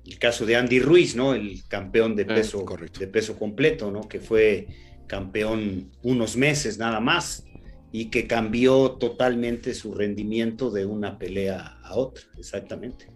[0.06, 1.34] El caso de Andy Ruiz, ¿no?
[1.34, 4.02] El campeón de peso, eh, de peso completo, ¿no?
[4.02, 4.68] Que fue
[5.08, 7.46] campeón unos meses nada más
[7.92, 13.08] y que cambió totalmente su rendimiento de una pelea a otra, exactamente.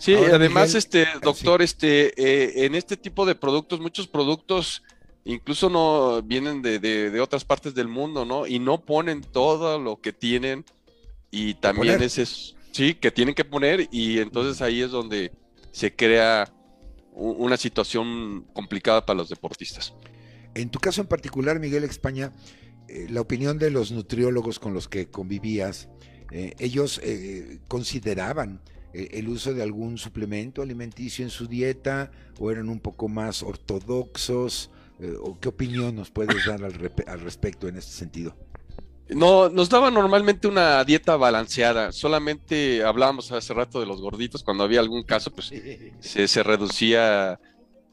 [0.00, 1.64] Sí, Ahora, además, Miguel, este doctor, sí.
[1.64, 4.82] este, eh, en este tipo de productos, muchos productos
[5.24, 8.46] incluso no vienen de, de, de, otras partes del mundo, ¿no?
[8.46, 10.64] Y no ponen todo lo que tienen
[11.30, 15.32] y también es, es, sí, que tienen que poner y entonces ahí es donde
[15.70, 16.50] se crea
[17.12, 19.92] una situación complicada para los deportistas.
[20.54, 22.32] En tu caso en particular, Miguel España,
[22.88, 25.90] eh, la opinión de los nutriólogos con los que convivías,
[26.32, 32.50] eh, ellos eh, consideraban eh, el uso de algún suplemento alimenticio en su dieta o
[32.50, 34.70] eran un poco más ortodoxos.
[35.00, 38.36] Eh, ¿O qué opinión nos puedes dar al, al respecto en este sentido?
[39.08, 41.90] No, nos daba normalmente una dieta balanceada.
[41.90, 44.44] Solamente hablábamos hace rato de los gorditos.
[44.44, 45.52] Cuando había algún caso, pues
[46.00, 47.40] se, se reducía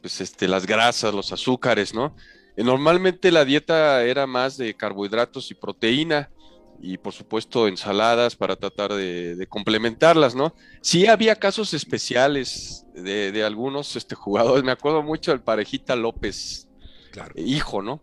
[0.02, 2.16] pues, este, las grasas, los azúcares, ¿no?
[2.56, 6.32] Normalmente la dieta era más de carbohidratos y proteína
[6.80, 10.54] y por supuesto ensaladas para tratar de, de complementarlas, ¿no?
[10.82, 16.68] Sí había casos especiales de, de, algunos este, jugadores, me acuerdo mucho del parejita López,
[17.12, 17.34] claro.
[17.36, 18.02] hijo, ¿no?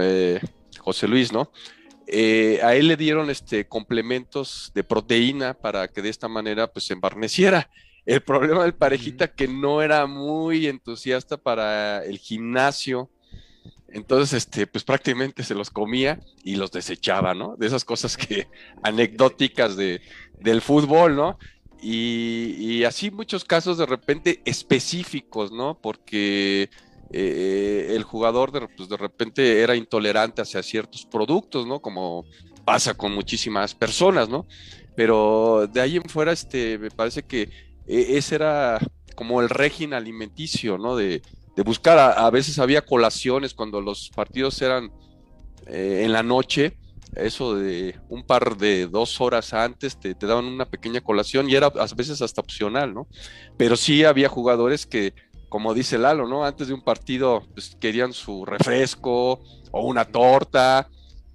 [0.00, 0.40] Eh,
[0.78, 1.50] José Luis, ¿no?
[2.06, 6.86] Eh, a él le dieron este, complementos de proteína para que de esta manera pues
[6.86, 7.70] se embarneciera.
[8.04, 13.10] El problema del parejita que no era muy entusiasta para el gimnasio,
[13.92, 17.56] entonces, este, pues prácticamente se los comía y los desechaba, ¿no?
[17.56, 18.48] De esas cosas que
[18.82, 20.00] anecdóticas de,
[20.38, 21.38] del fútbol, ¿no?
[21.82, 25.78] Y, así muchos casos de repente específicos, ¿no?
[25.80, 26.68] Porque
[27.10, 31.80] eh, el jugador de, pues de repente era intolerante hacia ciertos productos, ¿no?
[31.80, 32.26] Como
[32.64, 34.46] pasa con muchísimas personas, ¿no?
[34.94, 38.78] Pero de ahí en fuera, este, me parece que eh, ese era
[39.14, 40.96] como el régimen alimenticio, ¿no?
[40.96, 41.22] De,
[41.62, 41.98] buscar.
[41.98, 44.90] A, a, veces había colaciones cuando los partidos eran
[45.66, 46.76] eh, en la noche,
[47.16, 51.54] eso de un par de dos horas antes te, te, daban una pequeña colación y
[51.54, 53.08] era a veces hasta opcional, ¿no?
[53.56, 55.14] Pero sí había jugadores que,
[55.48, 56.44] como dice Lalo, ¿no?
[56.44, 59.40] Antes de un partido pues, querían su refresco
[59.70, 60.88] o una torta.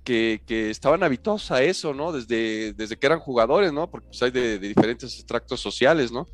[0.04, 2.12] Que, que, estaban habituados a eso, ¿no?
[2.12, 3.90] Desde, desde que eran jugadores, ¿no?
[3.90, 6.28] Porque pues, hay de, de diferentes extractos sociales, ¿no?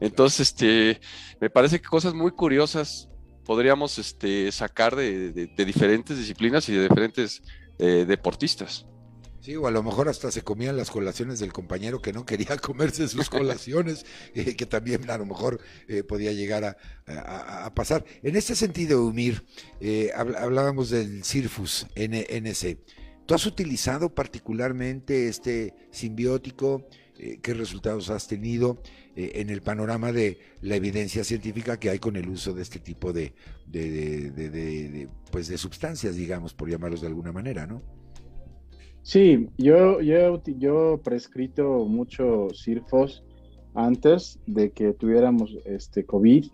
[0.00, 1.00] Entonces, este,
[1.40, 3.08] me parece que cosas muy curiosas
[3.46, 7.42] podríamos este, sacar de, de, diferentes disciplinas y de diferentes
[7.78, 8.86] eh, deportistas.
[9.40, 12.56] Sí, o a lo mejor hasta se comían las colaciones del compañero que no quería
[12.60, 18.04] comerse sus colaciones, eh, que también a lo mejor eh, podía llegar a, pasar.
[18.24, 19.46] En este sentido, Umir,
[20.16, 22.78] hablábamos del Cirfus NC.
[23.26, 26.88] ¿Tú has utilizado particularmente este simbiótico?
[27.14, 28.82] ¿Qué resultados has tenido
[29.16, 33.12] en el panorama de la evidencia científica que hay con el uso de este tipo
[33.12, 33.32] de,
[33.66, 37.82] de, pues de sustancias, digamos, por llamarlos de alguna manera, ¿no?
[39.02, 43.24] Sí, yo, yo, yo prescrito mucho Cirfos
[43.74, 46.46] antes de que tuviéramos este COVID,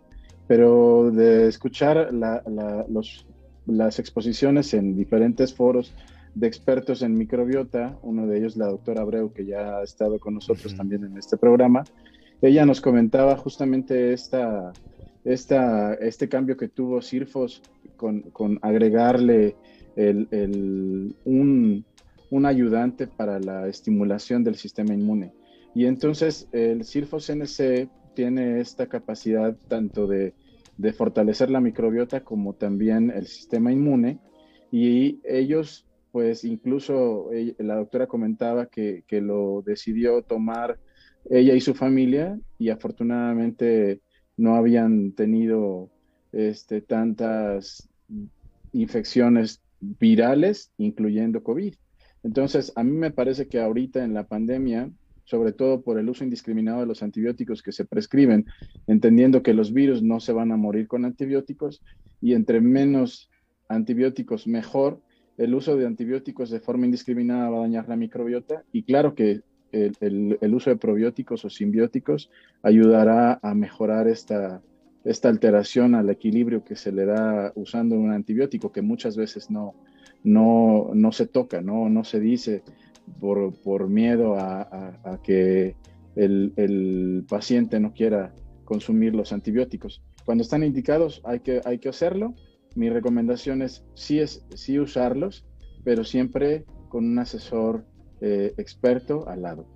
[0.47, 2.11] pero de escuchar
[3.67, 5.95] las exposiciones en diferentes foros
[6.35, 10.35] de expertos en microbiota, uno de ellos la doctora Abreu, que ya ha estado con
[10.35, 11.85] nosotros también en este programa,
[12.43, 14.72] ella nos comentaba justamente esta,
[15.24, 17.62] este cambio que tuvo Cirfos
[17.97, 19.57] con, agregarle
[21.24, 21.84] un
[22.45, 25.32] ayudante para la estimulación del sistema inmune.
[25.74, 30.34] Y entonces el Cirfos NC tiene esta capacidad tanto de,
[30.97, 34.18] fortalecer la microbiota como también el sistema inmune.
[34.70, 40.78] Y ellos, pues incluso la doctora comentaba que, lo decidió tomar
[41.31, 44.01] ella y su familia y afortunadamente
[44.37, 45.91] no habían tenido
[46.33, 47.89] este, tantas
[48.73, 51.75] infecciones virales, incluyendo COVID.
[52.23, 54.91] Entonces, a mí me parece que ahorita en la pandemia,
[55.25, 58.47] sobre todo por el uso indiscriminado de los antibióticos que se prescriben,
[58.87, 61.83] entendiendo que los virus no se van a morir con antibióticos
[62.20, 63.29] y entre menos
[63.68, 65.01] antibióticos mejor,
[65.39, 69.41] el uso de antibióticos de forma indiscriminada va a dañar la microbiota y claro que
[69.73, 72.31] el, uso de probióticos o simbióticos
[72.62, 74.62] ayudará a mejorar esta,
[75.05, 79.75] esta alteración al equilibrio que se le da usando un antibiótico que muchas veces no,
[80.23, 82.62] no, no se toca, no, no se dice
[83.20, 85.77] por, por miedo a, que
[86.16, 90.03] el, paciente no quiera consumir los antibióticos.
[90.25, 92.35] Cuando están indicados hay que, hay que hacerlo.
[92.75, 95.45] Mi recomendación es sí, es, sí usarlos,
[95.85, 97.85] pero siempre con un asesor
[98.23, 99.66] eh, experto al lado.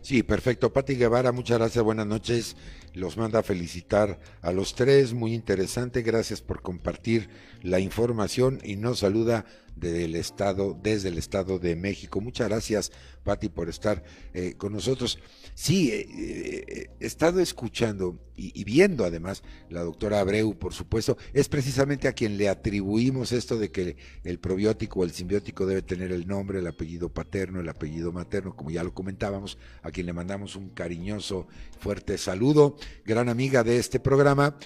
[0.00, 0.72] Sí, perfecto.
[0.72, 2.56] Pati Guevara, muchas gracias, buenas noches.
[2.92, 6.02] Los manda a felicitar a los tres, muy interesante.
[6.02, 7.28] Gracias por compartir
[7.62, 9.46] la información y nos saluda
[9.76, 12.20] del estado, desde el estado de México.
[12.20, 14.02] Muchas gracias, Pati, por estar
[14.32, 15.18] eh, con nosotros.
[15.54, 21.48] Sí, eh, eh, he estado escuchando y, viendo además la doctora Abreu, por supuesto, es
[21.48, 26.10] precisamente a quien le atribuimos esto de que el probiótico o el simbiótico debe tener
[26.10, 30.12] el nombre, el apellido paterno, el apellido materno, como ya lo comentábamos, a quien le
[30.12, 31.46] mandamos un cariñoso,
[31.78, 34.56] fuerte saludo, gran amiga de este programa.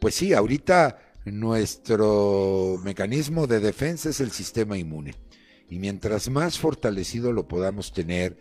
[0.00, 5.14] Pues sí, ahorita nuestro mecanismo de defensa es el sistema inmune.
[5.68, 8.38] Y mientras más fortalecido lo podamos tener,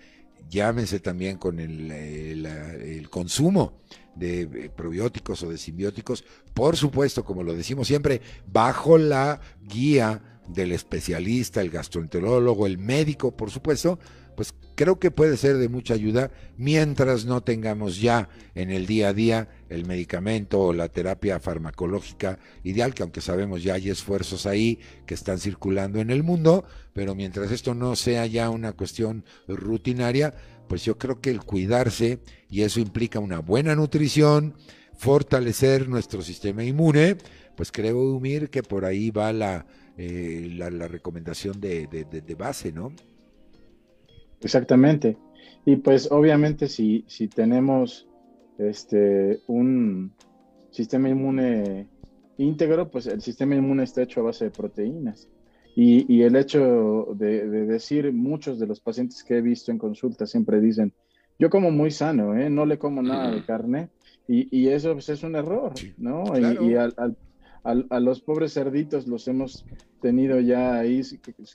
[0.50, 3.80] llámese también con el, consumo
[4.16, 6.24] de eh, probióticos o de simbióticos,
[6.54, 13.36] por supuesto, como lo decimos siempre, bajo la guía del especialista, el gastroenterólogo, el médico,
[13.36, 14.00] por supuesto,
[14.36, 19.10] pues creo que puede ser de mucha ayuda mientras no tengamos ya en el día
[19.10, 24.46] a día el medicamento o la terapia farmacológica ideal, que aunque sabemos ya hay esfuerzos
[24.46, 29.26] ahí que están circulando en el mundo, pero mientras esto no sea ya una cuestión
[29.48, 30.34] rutinaria,
[30.68, 34.56] pues yo creo que el cuidarse, y eso implica una buena nutrición,
[34.94, 37.18] fortalecer nuestro sistema inmune,
[37.56, 39.66] pues creo, Umir, que por ahí va la,
[39.98, 42.92] eh, la, recomendación de, de base, ¿no?
[44.42, 45.18] Exactamente.
[45.66, 48.08] Y pues obviamente si, si tenemos
[48.58, 50.12] este, un
[50.72, 51.88] sistema inmune
[52.38, 55.28] íntegro, pues el sistema inmune está hecho a base de proteínas.
[55.78, 60.62] Y, el hecho de, decir, muchos de los pacientes que he visto en consulta siempre
[60.62, 60.94] dicen,
[61.38, 62.50] yo como muy sano, ¿eh?
[62.50, 63.90] no le como nada de carne,
[64.26, 66.24] y, eso pues, es un error, ¿no?
[66.62, 67.18] Y, al,
[67.66, 69.66] a los pobres cerditos los hemos
[70.02, 71.02] tenido ya ahí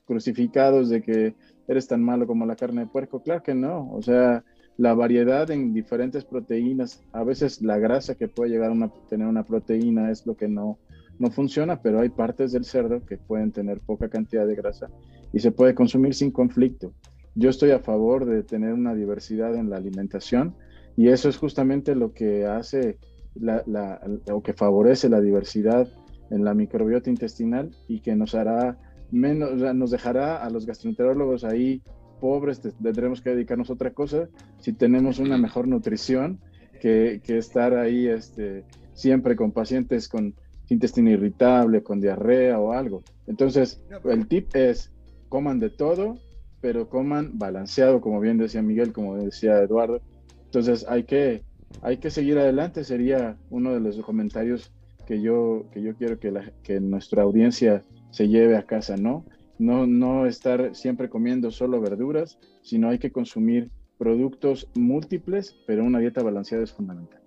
[0.05, 1.35] crucificados de que
[1.69, 3.23] eres tan malo como la carne de puerco.
[3.23, 4.45] Claro que no, o sea,
[4.81, 9.45] la variedad en diferentes proteínas, a veces la grasa que puede llegar a tener una
[9.45, 10.79] proteína es lo que no,
[11.19, 14.89] no funciona, pero hay partes del cerdo que pueden tener poca cantidad de grasa
[15.35, 16.95] y se puede consumir sin conflicto.
[17.35, 20.55] Yo estoy a favor de tener una diversidad en la alimentación
[20.97, 22.97] y eso es justamente lo que hace
[23.35, 24.01] la,
[24.33, 25.89] o que favorece la diversidad
[26.31, 28.79] en la microbiota intestinal y que nos hará
[29.11, 31.83] menos, nos dejará a los gastroenterólogos ahí
[32.21, 34.29] pobres, tendremos que dedicarnos a otra cosa
[34.61, 36.39] si tenemos una mejor nutrición
[36.81, 40.35] que, que estar ahí este, siempre con pacientes con
[40.69, 43.03] intestino irritable, con diarrea o algo.
[43.27, 44.93] Entonces, el tip es,
[45.29, 46.19] coman de todo,
[46.61, 50.01] pero coman balanceado, como bien decía Miguel, como decía Eduardo.
[50.45, 51.43] Entonces hay que,
[51.83, 54.73] hay que seguir adelante, sería uno de los comentarios
[55.07, 59.25] que yo, que yo quiero que, la, que nuestra audiencia se lleve a casa, ¿no?
[59.61, 65.99] No, no estar siempre comiendo solo verduras, sino hay que consumir productos múltiples, pero una
[65.99, 67.21] dieta balanceada es fundamental.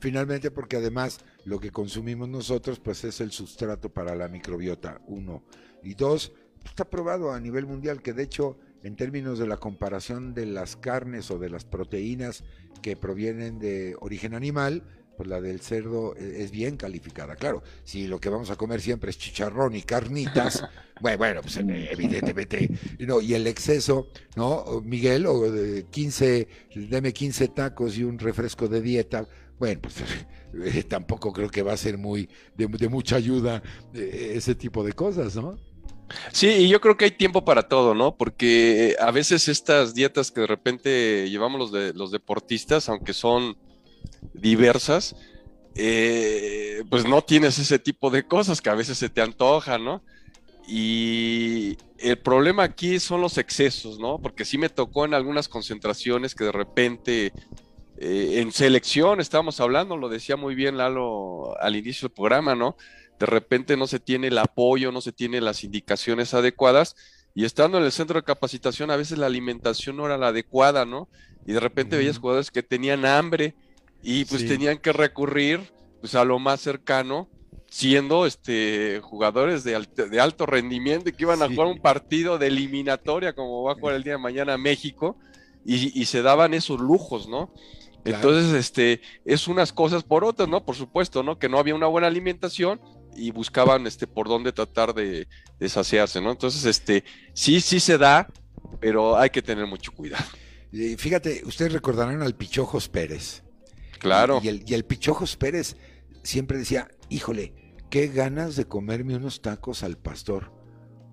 [0.00, 5.44] Finalmente, porque además lo que consumimos nosotros, pues es el sustrato para la microbiota, uno.
[5.84, 6.32] Y dos,
[6.64, 10.74] está probado a nivel mundial que de hecho, en términos de la comparación de las
[10.74, 12.42] carnes o de las proteínas
[12.82, 14.82] que provienen de origen animal,
[15.20, 17.36] pues la del cerdo e, es bien calificada.
[17.36, 20.64] Claro, si lo que vamos a comer siempre es chicharrón y carnitas,
[21.02, 24.80] bueno, bueno, pues evidentemente, no, y el exceso, ¿no?
[24.82, 29.96] Miguel, o de 15, deme 15 tacos y un refresco de dieta, bueno, pues
[30.74, 33.62] eh, tampoco creo que va a ser muy de, mucha ayuda
[33.92, 35.58] eh, ese tipo de cosas, ¿no?
[36.32, 38.16] Sí, y yo creo que hay tiempo para todo, ¿no?
[38.16, 43.58] Porque a veces estas dietas que de repente llevamos los, de, los deportistas, aunque son
[44.34, 45.16] diversas,
[45.74, 50.02] eh, pues no tienes ese tipo de cosas que a veces se te antojan, ¿no?
[50.66, 54.18] Y el problema aquí son los excesos, ¿no?
[54.18, 57.32] Porque sí me tocó en algunas concentraciones que de repente
[57.98, 62.76] eh, en selección estábamos hablando, lo decía muy bien Lalo al inicio del programa, ¿no?
[63.18, 66.96] De repente no se tiene el apoyo, no se tiene las indicaciones adecuadas
[67.34, 70.84] y estando en el centro de capacitación a veces la alimentación no era la adecuada,
[70.84, 71.08] ¿no?
[71.46, 73.54] Y de repente veías jugadores que tenían hambre,
[74.02, 75.60] y pues tenían que recurrir
[76.00, 77.28] pues a lo más cercano
[77.68, 82.48] siendo este jugadores de, de alto rendimiento y que iban a jugar un partido de
[82.48, 85.16] eliminatoria como va a jugar el día de mañana México
[85.64, 87.52] y, se daban esos lujos, ¿no?
[88.04, 90.64] Entonces, este, es unas cosas por otras, ¿no?
[90.64, 91.38] Por supuesto, ¿no?
[91.38, 92.80] Que no había una buena alimentación
[93.14, 95.28] y buscaban, este, por dónde tratar de,
[95.58, 96.30] de saciarse, ¿no?
[96.30, 97.04] Entonces, este,
[97.34, 98.26] sí, sí se da,
[98.80, 100.24] pero hay que tener mucho cuidado.
[100.96, 103.42] Fíjate, ustedes recordarán al Pichojos Pérez.
[104.00, 104.40] Claro.
[104.42, 105.76] Y, el, y el Pichojos Pérez
[106.22, 107.52] siempre decía, híjole,
[107.90, 110.52] qué ganas de comerme unos tacos al pastor.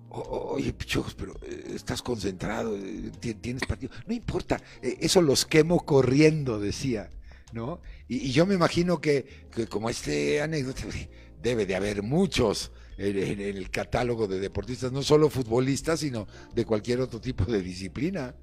[0.08, 3.10] oye, Pichojos, pero eh, estás concentrado, eh,
[3.40, 3.92] tienes partido.
[4.06, 7.10] No importa, eh, eso los quemo corriendo, decía,
[7.52, 7.80] ¿no?
[8.06, 10.82] Y, yo me imagino que, como este anécdota,
[11.42, 17.00] debe de haber muchos en, el catálogo de deportistas, no solo futbolistas, sino de cualquier
[17.00, 18.34] otro tipo de disciplina.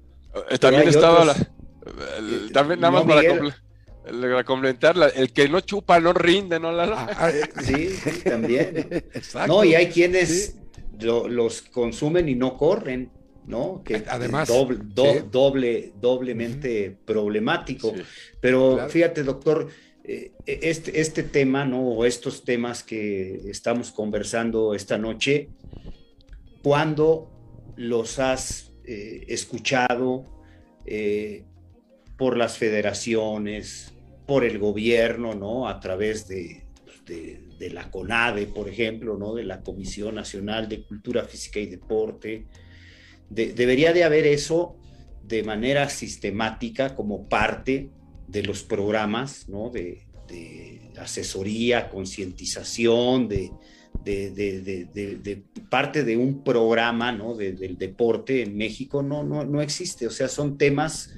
[0.60, 1.34] También estaba la...
[2.52, 3.22] También nada más para
[4.06, 9.04] para el que no chupa no rinde, ¿no, ah, ah, eh, sí, sí, también.
[9.48, 10.56] No, y hay quienes
[11.00, 13.10] los consumen y no corren,
[13.46, 13.82] ¿no?
[13.84, 17.92] Que además doble, doble doblemente problemático.
[18.40, 19.68] Pero fíjate, doctor,
[20.04, 21.80] eh, este, este tema, ¿no?
[21.80, 25.48] O estos temas que estamos conversando esta noche,
[26.62, 27.30] ¿cuándo
[27.76, 30.24] los has eh, escuchado
[32.16, 33.95] por las federaciones,
[34.26, 35.68] por el gobierno, ¿no?
[35.68, 36.66] A través de,
[37.06, 39.34] de, la CONADE, por ejemplo, ¿no?
[39.34, 42.46] De la Comisión Nacional de Cultura Física y Deporte.
[43.30, 44.76] debería de haber eso
[45.22, 47.90] de manera sistemática como parte
[48.28, 49.70] de los programas, ¿no?
[49.70, 50.02] De,
[50.98, 53.52] asesoría, concientización, de,
[54.02, 57.34] de, parte de un programa ¿no?
[57.34, 60.06] del deporte en México no, no, no existe.
[60.06, 61.14] O sea, son temas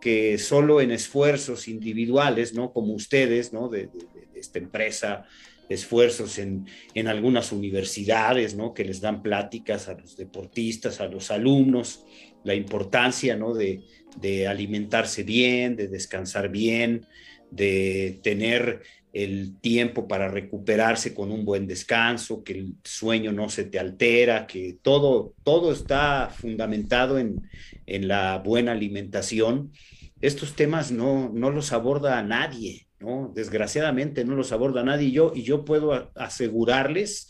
[0.00, 2.72] que solo en esfuerzos individuales, ¿no?
[2.72, 3.68] Como ustedes, ¿no?
[3.68, 3.88] De,
[4.34, 5.24] esta empresa,
[5.68, 8.72] esfuerzos en, en, algunas universidades, ¿no?
[8.72, 12.04] Que les dan pláticas a los deportistas, a los alumnos,
[12.44, 13.54] la importancia, ¿no?
[13.54, 13.82] De,
[14.20, 17.06] de alimentarse bien, de descansar bien,
[17.50, 18.82] de tener
[19.24, 24.46] el tiempo para recuperarse con un buen descanso, que el sueño no se te altera,
[24.46, 27.42] que todo, todo está fundamentado en,
[27.86, 29.72] en la buena alimentación.
[30.20, 33.32] Estos temas no, no los aborda nadie, ¿no?
[33.34, 35.08] Desgraciadamente no los aborda nadie.
[35.08, 37.28] Y yo, y yo puedo asegurarles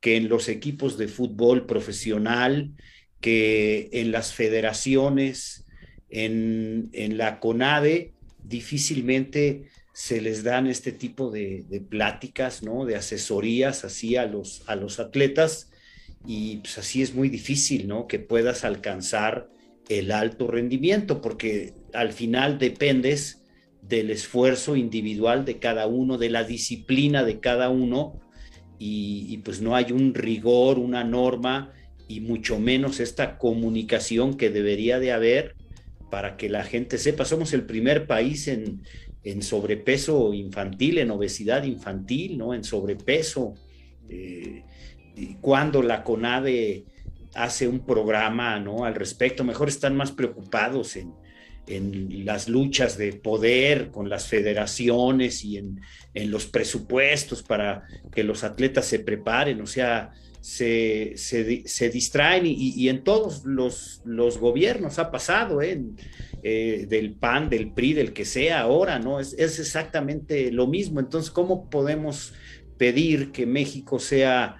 [0.00, 2.72] que en los equipos de fútbol profesional,
[3.20, 5.64] que en las federaciones,
[6.08, 9.68] en, en la CONADE, difícilmente
[10.00, 12.86] se les dan este tipo de, pláticas, ¿no?
[12.86, 15.70] De asesorías así a los, a los atletas
[16.26, 18.06] y pues así es muy difícil, ¿no?
[18.06, 19.50] Que puedas alcanzar
[19.90, 23.44] el alto rendimiento porque al final dependes
[23.82, 28.18] del esfuerzo individual de cada uno, de la disciplina de cada uno
[28.78, 31.74] y, y pues no hay un rigor, una norma
[32.08, 35.56] y mucho menos esta comunicación que debería de haber
[36.10, 37.26] para que la gente sepa.
[37.26, 38.80] Somos el primer país en,
[39.22, 42.54] en sobrepeso infantil, en obesidad infantil, ¿no?
[42.54, 43.54] En sobrepeso.
[44.08, 44.64] Eh,
[45.40, 46.84] cuando la CONADE
[47.34, 48.84] hace un programa ¿no?
[48.84, 51.12] al respecto, mejor están más preocupados en,
[51.66, 55.80] en las luchas de poder con las federaciones y en,
[56.14, 62.44] en, los presupuestos para que los atletas se preparen, o sea, se, se, se distraen
[62.46, 65.80] y, en todos los, los gobiernos ha pasado, ¿eh?
[66.42, 69.20] Eh, del PAN, del PRI, del que sea ahora, ¿no?
[69.20, 70.98] Es, es exactamente lo mismo.
[71.00, 72.32] Entonces, ¿cómo podemos
[72.78, 74.56] pedir que México sea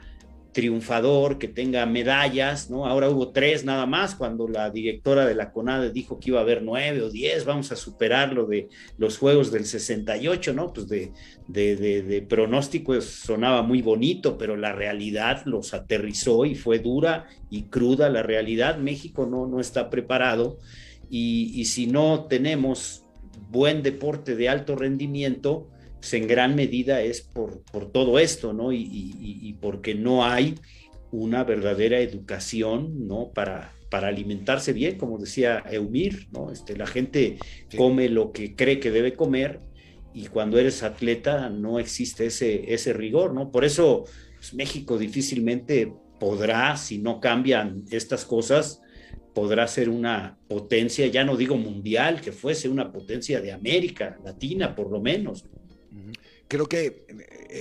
[0.53, 2.87] triunfador, que tenga medallas, ¿no?
[2.87, 6.43] Ahora hubo tres nada más, cuando la directora de la CONADE dijo que iba a
[6.43, 10.73] haber nueve o diez, vamos a superar lo de los Juegos del 68, ¿no?
[10.73, 11.13] Pues de,
[11.47, 17.65] de, de, pronóstico sonaba muy bonito, pero la realidad los aterrizó y fue dura y
[17.65, 18.79] cruda la realidad.
[18.79, 20.59] México no, no está preparado
[21.11, 23.05] y, y si no tenemos
[23.51, 25.69] buen deporte de alto rendimiento,
[25.99, 28.73] pues en gran medida es por, por todo esto, ¿no?
[28.73, 30.55] Y, y, y, porque no hay
[31.11, 33.33] una verdadera educación, ¿no?
[33.35, 36.51] Para, para alimentarse bien, como decía Eumir, ¿no?
[36.51, 37.39] Este, la gente
[37.69, 37.77] sí.
[37.77, 39.59] come lo que cree que debe comer
[40.15, 43.51] y cuando eres atleta no existe ese, ese rigor, ¿no?
[43.51, 44.05] Por eso
[44.37, 48.81] pues, México difícilmente podrá, si no cambian estas cosas,
[49.35, 54.75] podrá ser una potencia, ya no digo mundial, que fuese una potencia de América Latina,
[54.75, 55.45] por lo menos.
[56.49, 57.07] Creo que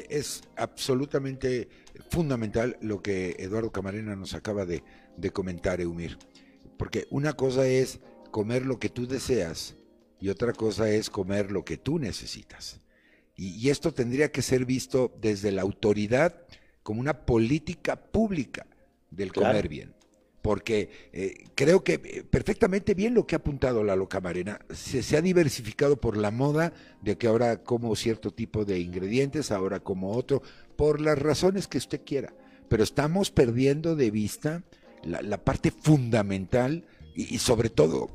[0.09, 1.69] es absolutamente
[2.09, 4.83] fundamental lo que Eduardo Camarena nos acaba de,
[5.15, 6.17] de, comentar, Eumir.
[6.77, 7.99] Porque una cosa es
[8.31, 9.75] comer lo que tú deseas
[10.19, 12.81] y otra cosa es comer lo que tú necesitas.
[13.35, 16.47] Y, y esto tendría que ser visto desde la autoridad
[16.81, 18.65] como una política pública
[19.11, 19.49] del claro.
[19.49, 19.98] comer bien
[20.49, 25.21] porque eh, creo que perfectamente bien lo que ha apuntado Lalo Camarena, se, se, ha
[25.21, 26.73] diversificado por la moda
[27.03, 30.41] de que ahora como cierto tipo de ingredientes, ahora como otro,
[30.75, 32.33] por las razones que usted quiera,
[32.67, 34.63] pero estamos perdiendo de vista
[35.03, 38.09] la, la parte fundamental y, sobre todo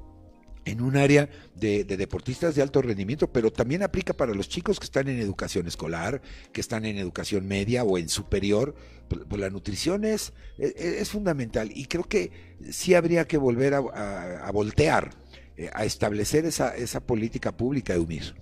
[0.64, 4.84] en un área de, deportistas de alto rendimiento, pero también aplica para los chicos que
[4.84, 8.74] están en educación escolar, que están en educación media o en superior,
[9.08, 12.30] pues, pues la nutrición es, es, es, fundamental y creo que
[12.70, 15.10] sí habría que volver a, a, a voltear,
[15.56, 18.34] eh, a establecer esa, esa política pública, Eumir.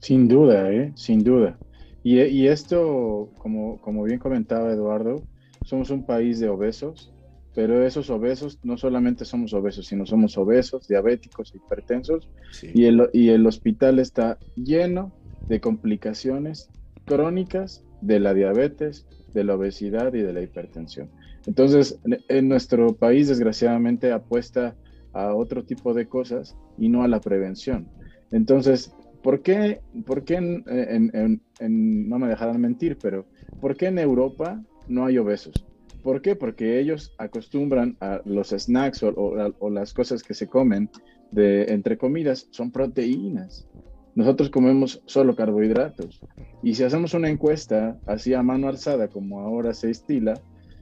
[0.00, 0.92] Sin duda, ¿eh?
[0.96, 1.58] sin duda.
[2.02, 5.22] Y, y esto, como, como bien comentaba Eduardo,
[5.64, 7.12] somos un país de obesos,
[7.54, 12.70] pero esos obesos no solamente somos obesos, sino somos obesos, diabéticos, hipertensos, sí.
[12.74, 15.12] y, el, y el hospital está lleno
[15.48, 16.68] de complicaciones
[17.04, 21.10] crónicas de la diabetes, de la obesidad y de la hipertensión.
[21.46, 24.76] Entonces, en nuestro país, desgraciadamente, apuesta
[25.12, 27.88] a otro tipo de cosas y no a la prevención.
[28.30, 33.26] Entonces, ¿por qué, por qué no me dejarán mentir, pero
[33.60, 35.66] ¿por qué en Europa no hay obesos?
[36.02, 36.36] ¿Por qué?
[36.36, 40.90] Porque ellos acostumbran a los snacks o, o, o, las cosas que se comen
[41.30, 43.66] de entre comidas son proteínas.
[44.14, 46.20] Nosotros comemos solo carbohidratos.
[46.62, 50.34] Y si hacemos una encuesta así a mano alzada, como ahora se estila,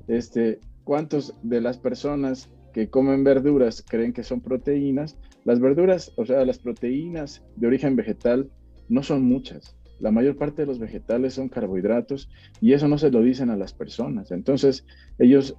[0.09, 5.19] este, ¿cuántos de las personas que comen verduras creen que son proteínas?
[5.45, 8.51] Las verduras, o sea, las proteínas de origen vegetal
[8.89, 12.29] no son muchas la mayor parte de los vegetales son carbohidratos
[12.61, 14.33] y eso no se lo dicen a las personas.
[14.33, 14.85] Entonces,
[15.19, 15.57] ellos,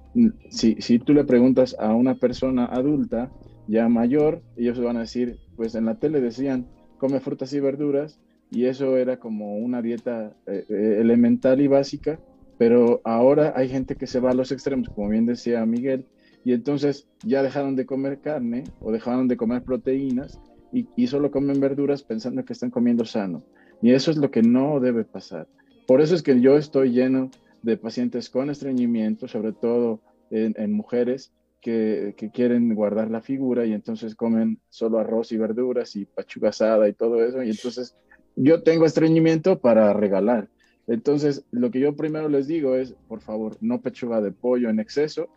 [0.50, 3.32] si, si tú le preguntas a una persona adulta,
[3.68, 6.66] ya mayor, ellos van a decir, pues en la tele decían,
[7.04, 8.18] come frutas y verduras,
[8.50, 12.18] y eso era como una dieta eh, eh elemental y básica,
[12.56, 16.06] pero ahora hay gente que se va a los extremos, como bien decía Miguel,
[16.46, 20.40] y entonces ya dejaron de comer carne o dejaron de comer proteínas
[20.72, 23.44] y, y solo comen verduras pensando que están comiendo sano.
[23.82, 25.46] Y eso es lo que no debe pasar.
[25.86, 27.30] Por eso es que yo estoy lleno
[27.62, 30.00] de pacientes con estreñimiento, sobre todo
[30.30, 31.34] en, en mujeres
[31.64, 36.88] que, quieren guardar la figura y entonces comen solo arroz y verduras y pachuga asada
[36.88, 37.42] y todo eso.
[37.42, 37.96] Y entonces
[38.36, 40.50] yo tengo estreñimiento para regalar.
[40.86, 44.78] Entonces, lo que yo primero les digo es, por favor, no pechuga de pollo en
[44.78, 45.28] exceso.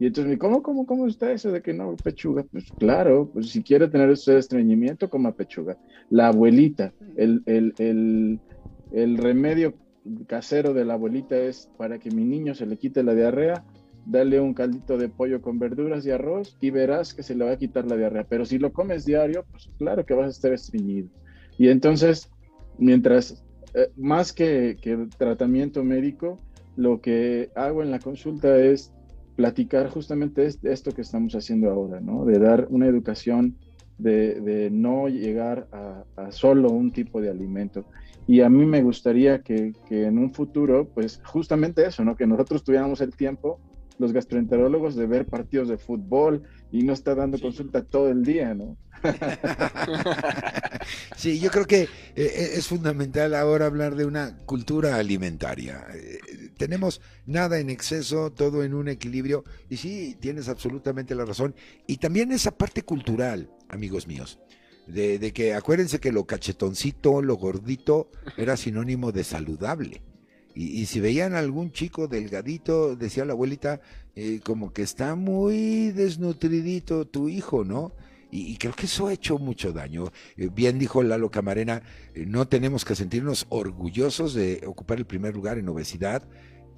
[0.00, 2.46] Y entonces, ¿cómo, cómo, cómo está eso de que no pechuga?
[2.50, 5.76] Pues claro, pues si quiere tener usted estreñimiento, coma pechuga.
[6.08, 8.40] La abuelita, el, el, el,
[8.92, 9.74] el remedio
[10.26, 13.62] casero de la abuelita es para que mi niño se le quite la diarrea,
[14.06, 17.52] dale un caldito de pollo con verduras y arroz y verás que se le va
[17.52, 18.24] a quitar la diarrea.
[18.24, 21.08] Pero si lo comes diario, pues claro que vas a estar estreñido.
[21.58, 22.30] Y entonces,
[22.78, 26.38] mientras eh, más que, que tratamiento médico,
[26.76, 28.92] lo que hago en la consulta es
[29.34, 32.24] platicar justamente esto que estamos haciendo ahora, ¿no?
[32.24, 33.56] De dar una educación,
[33.98, 37.84] de, no llegar a, a, solo un tipo de alimento.
[38.26, 42.16] Y a mí me gustaría que, que, en un futuro, pues justamente eso, ¿no?
[42.16, 43.58] Que nosotros tuviéramos el tiempo
[43.98, 48.54] los gastroenterólogos de ver partidos de fútbol y no está dando consulta todo el día,
[48.54, 48.76] ¿no?
[51.16, 55.86] sí, yo creo que eh, eh, es fundamental ahora hablar de una cultura alimentaria.
[55.94, 56.18] Eh,
[56.56, 61.54] tenemos nada en exceso, todo en un equilibrio, y sí, tienes absolutamente la razón.
[61.86, 64.38] Y también esa parte cultural, amigos míos.
[64.86, 70.02] De, de, que acuérdense que lo cachetoncito, lo gordito, era sinónimo de saludable.
[70.56, 73.82] Y, si veían algún chico delgadito, decía la abuelita,
[74.14, 77.92] eh, como que está muy desnutridito tu hijo, ¿no?
[78.30, 80.10] Y, creo que eso ha hecho mucho daño.
[80.38, 81.82] Eh, bien dijo Lalo Camarena,
[82.14, 86.26] eh, no tenemos que sentirnos orgullosos de ocupar el primer lugar en obesidad,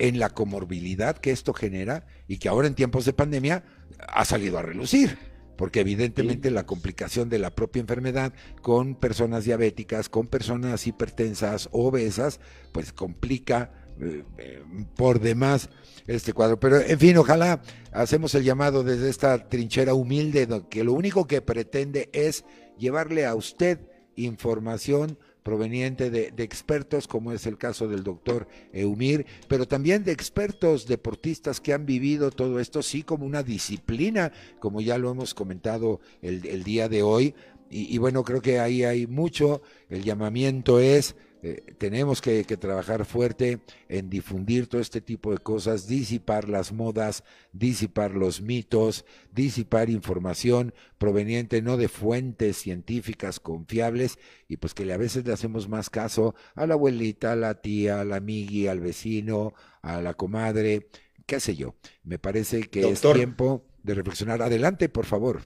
[0.01, 3.65] en la comorbilidad que esto genera y que ahora en tiempos de pandemia
[4.09, 5.19] ha salido a relucir
[5.59, 8.33] porque evidentemente la complicación de la propia enfermedad
[8.63, 12.39] con personas diabéticas, con personas hipertensas, obesas,
[12.71, 14.63] pues complica eh, eh,
[14.95, 15.69] por demás
[16.07, 16.61] este cuadro.
[16.61, 17.61] Pero en fin, ojalá
[17.91, 22.45] hacemos el llamado desde esta trinchera humilde que lo único que pretende es
[22.79, 23.81] llevarle a usted
[24.15, 25.19] información
[25.49, 31.59] proveniente de, expertos, como es el caso del doctor Eumir, pero también de expertos deportistas
[31.59, 34.31] que han vivido todo esto, sí, como una disciplina,
[34.61, 37.35] como ya lo hemos comentado el, día de hoy.
[37.70, 39.62] y bueno, creo que ahí hay mucho.
[39.89, 45.86] El llamamiento es eh, tenemos que, trabajar fuerte en difundir todo este tipo de cosas,
[45.86, 54.56] disipar las modas, disipar los mitos, disipar información proveniente no de fuentes científicas confiables y
[54.56, 58.05] pues que a veces le hacemos más caso a la abuelita, a la tía, a
[58.05, 60.89] la amigui, al vecino, a la comadre,
[61.27, 61.77] qué sé yo.
[62.02, 64.43] Me parece que es tiempo de reflexionar.
[64.43, 65.43] Adelante, por favor.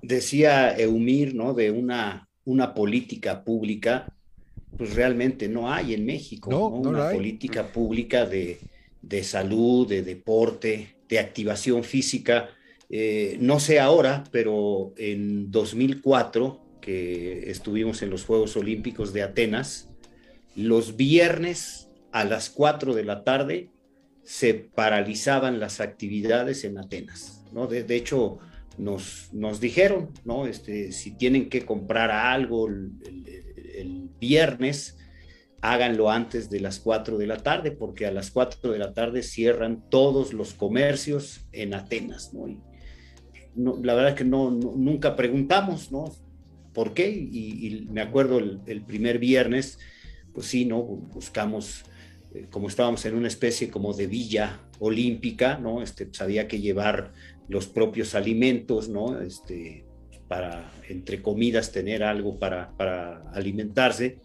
[0.00, 1.52] Decía Eumir, ¿no?
[1.52, 4.15] De una, una política pública
[4.76, 8.58] pues realmente no hay en México una política pública de,
[9.22, 12.50] salud, de deporte, de activación física.
[12.88, 19.88] Eh, no sé ahora, pero en 2004, que estuvimos en los Juegos Olímpicos de Atenas,
[20.54, 23.70] los viernes a las 4 de la tarde
[24.24, 27.44] se paralizaban las actividades en Atenas.
[27.52, 27.66] ¿no?
[27.66, 28.38] De, hecho,
[28.78, 30.46] nos, nos dijeron, ¿no?
[30.46, 33.35] Este, si tienen que comprar algo, el, el
[34.20, 34.98] viernes,
[35.60, 39.22] háganlo antes de las 4 de la tarde, porque a las 4 de la tarde
[39.22, 42.46] cierran todos los comercios en Atenas, ¿no?
[43.56, 46.04] la verdad es que no, nunca preguntamos, ¿no?
[46.74, 47.08] ¿Por qué?
[47.08, 49.78] Y, me acuerdo el, primer viernes,
[50.34, 50.82] pues sí, ¿no?
[50.82, 51.84] Buscamos,
[52.34, 55.82] eh, como estábamos en una especie como de villa olímpica, ¿no?
[55.82, 57.14] Este, pues había que llevar
[57.48, 59.18] los propios alimentos, ¿no?
[59.20, 59.85] Este,
[60.28, 62.72] para, entre comidas, tener algo para,
[63.32, 64.18] alimentarse.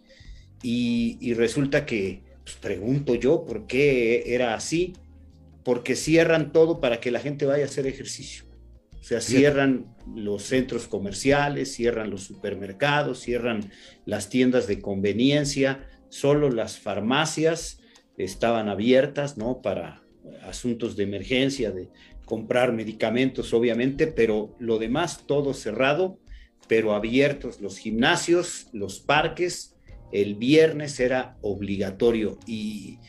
[0.64, 4.94] Y, resulta que, pues, pregunto yo, ¿por qué era así?
[5.64, 8.46] Porque cierran todo para que la gente vaya a hacer ejercicio.
[9.00, 13.72] O sea, cierran los centros comerciales, cierran los supermercados, cierran
[14.06, 17.80] las tiendas de conveniencia, solo las farmacias
[18.18, 19.62] estaban abiertas, ¿no?
[19.62, 20.04] Para
[20.44, 21.90] asuntos de emergencia, de
[22.32, 26.18] comprar medicamentos, obviamente, pero lo demás todo cerrado,
[26.70, 29.76] pero abiertos los gimnasios, los parques.
[30.14, 33.00] El viernes era obligatorio y,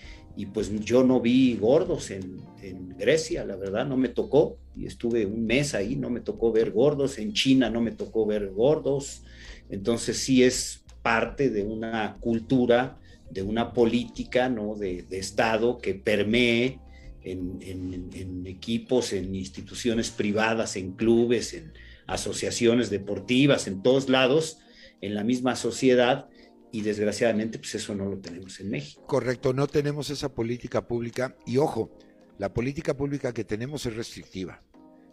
[0.53, 5.25] pues yo no vi gordos en, en, Grecia, la verdad, no me tocó y estuve
[5.25, 9.23] un mes ahí, no me tocó ver gordos, en China no me tocó ver gordos,
[9.71, 12.99] entonces sí es parte de una cultura,
[13.31, 14.75] de una política, ¿no?
[14.75, 16.81] De, de Estado que permee
[17.25, 21.73] en, equipos, en instituciones privadas, en clubes, en
[22.07, 24.59] asociaciones deportivas, en todos lados,
[25.01, 26.29] en la misma sociedad,
[26.73, 29.05] y desgraciadamente pues eso no lo tenemos en México.
[29.07, 31.91] Correcto, no tenemos esa política pública y ojo,
[32.39, 34.63] la política pública que tenemos es restrictiva.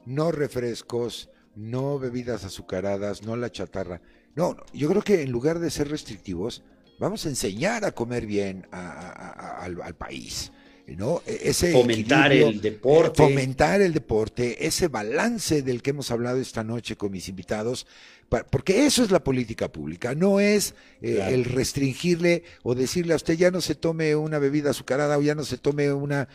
[0.05, 4.01] No refrescos, no bebidas azucaradas, no la chatarra.
[4.35, 6.63] No, yo creo que en lugar de ser restrictivos,
[6.99, 10.53] vamos a enseñar a comer bien al país.
[10.95, 11.21] ¿No?
[11.25, 13.23] E-, ese fomentar el deporte.
[13.23, 17.87] Fomentar el deporte, ese balance del que hemos hablado esta noche con mis invitados,
[18.51, 23.35] porque eso es la política pública, no es eh, el restringirle o decirle a usted
[23.35, 26.27] ya no se tome una bebida azucarada o ya no se tome una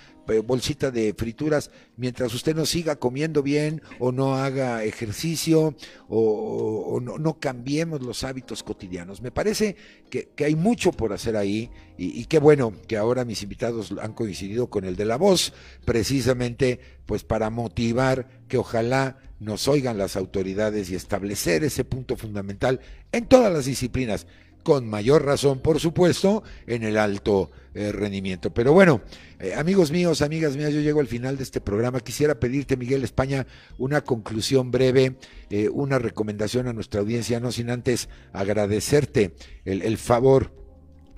[0.45, 5.75] bolsita de frituras mientras usted no siga comiendo bien o no haga ejercicio
[6.09, 9.21] o, no, cambiemos los hábitos cotidianos.
[9.21, 9.77] Me parece
[10.11, 14.13] que, hay mucho por hacer ahí y, y, qué bueno que ahora mis invitados han
[14.13, 15.53] coincidido con el de la voz,
[15.85, 22.81] precisamente pues para motivar que ojalá nos oigan las autoridades y establecer ese punto fundamental
[23.13, 24.27] en todas las disciplinas.
[24.65, 28.53] Con mayor razón, por supuesto, en el alto eh, rendimiento.
[28.53, 29.03] Pero bueno,
[29.39, 32.01] eh, amigos míos, amigas mías, yo llego al final de este programa.
[32.01, 33.47] Quisiera pedirte, Miguel España,
[33.79, 35.17] una conclusión breve,
[35.51, 39.35] eh, una recomendación a nuestra audiencia, no sin antes agradecerte
[39.65, 40.53] el, favor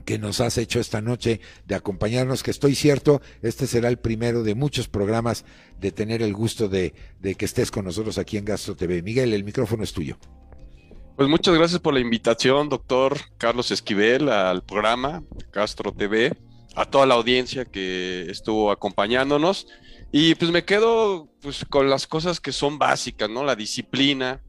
[0.05, 4.43] que nos has hecho esta noche de acompañarnos, que estoy cierto, este será el primero
[4.43, 5.45] de muchos programas
[5.81, 9.03] de tener el gusto de, de que estés con nosotros aquí en Gastro TV.
[9.03, 10.19] Miguel, el micrófono es tuyo.
[11.17, 16.37] Pues muchas gracias por la invitación, doctor Carlos Esquivel, al programa Castro TV,
[16.75, 19.67] a toda la audiencia que estuvo acompañándonos.
[20.13, 23.45] Y pues me quedo pues, con las cosas que son básicas, ¿no?
[23.45, 24.43] La disciplina,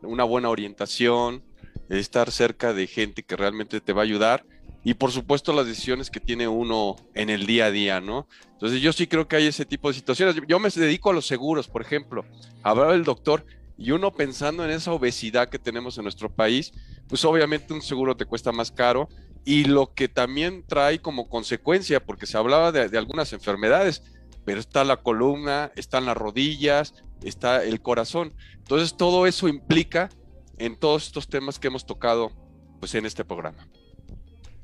[0.00, 1.42] una buena orientación,
[1.88, 4.46] estar cerca de gente que realmente te va a ayudar
[4.84, 8.28] y por supuesto las decisiones que tiene uno en el día a día, ¿no?
[8.52, 10.36] Entonces yo sí creo que hay ese tipo de situaciones.
[10.46, 12.24] Yo me dedico a los seguros, por ejemplo.
[12.62, 13.44] Hablaba el doctor
[13.82, 16.72] y uno pensando en esa obesidad que tenemos en nuestro país,
[17.08, 19.08] pues obviamente un seguro te cuesta más caro
[19.44, 24.04] y lo que también trae como consecuencia, porque se hablaba de, algunas enfermedades,
[24.44, 26.94] pero está la columna, están las rodillas,
[27.24, 28.32] está el corazón.
[28.58, 30.10] Entonces todo eso implica
[30.58, 32.30] en todos estos temas que hemos tocado
[32.78, 33.66] pues en este programa.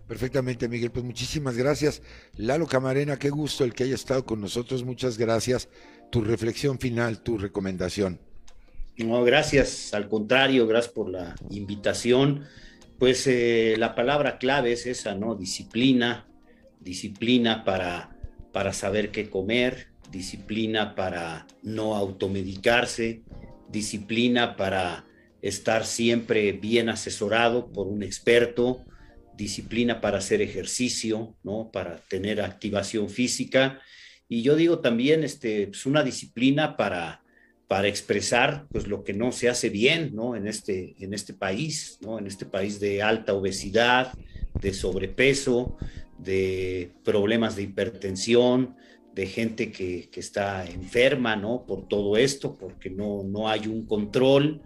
[0.06, 0.92] Perfectamente, Miguel.
[0.92, 2.02] Pues muchísimas gracias.
[2.36, 4.84] Lalo Camarena, qué gusto el que haya estado con nosotros.
[4.84, 5.68] Muchas gracias.
[6.12, 8.27] Tu reflexión final, tu recomendación.
[8.98, 12.44] No, gracias, al contrario, gracias por la invitación.
[12.98, 15.36] Pues eh, la palabra clave es esa, ¿no?
[15.36, 16.26] Disciplina,
[16.80, 18.16] disciplina para,
[18.52, 23.22] para saber qué comer, disciplina para no automedicarse,
[23.68, 25.04] disciplina para
[25.42, 28.84] estar siempre bien asesorado por un experto,
[29.36, 31.70] disciplina para hacer ejercicio, ¿no?
[31.72, 33.80] Para tener activación física.
[34.28, 37.22] Y yo digo también, este, pues una disciplina para
[37.68, 40.34] para expresar pues lo que no se hace bien ¿no?
[40.34, 42.18] en, este, en este país, ¿no?
[42.18, 44.14] en este país de alta obesidad,
[44.58, 45.76] de sobrepeso,
[46.16, 48.74] de problemas de hipertensión,
[49.14, 51.66] de gente que, que, está enferma ¿no?
[51.66, 54.62] por todo esto, porque no, no hay un control.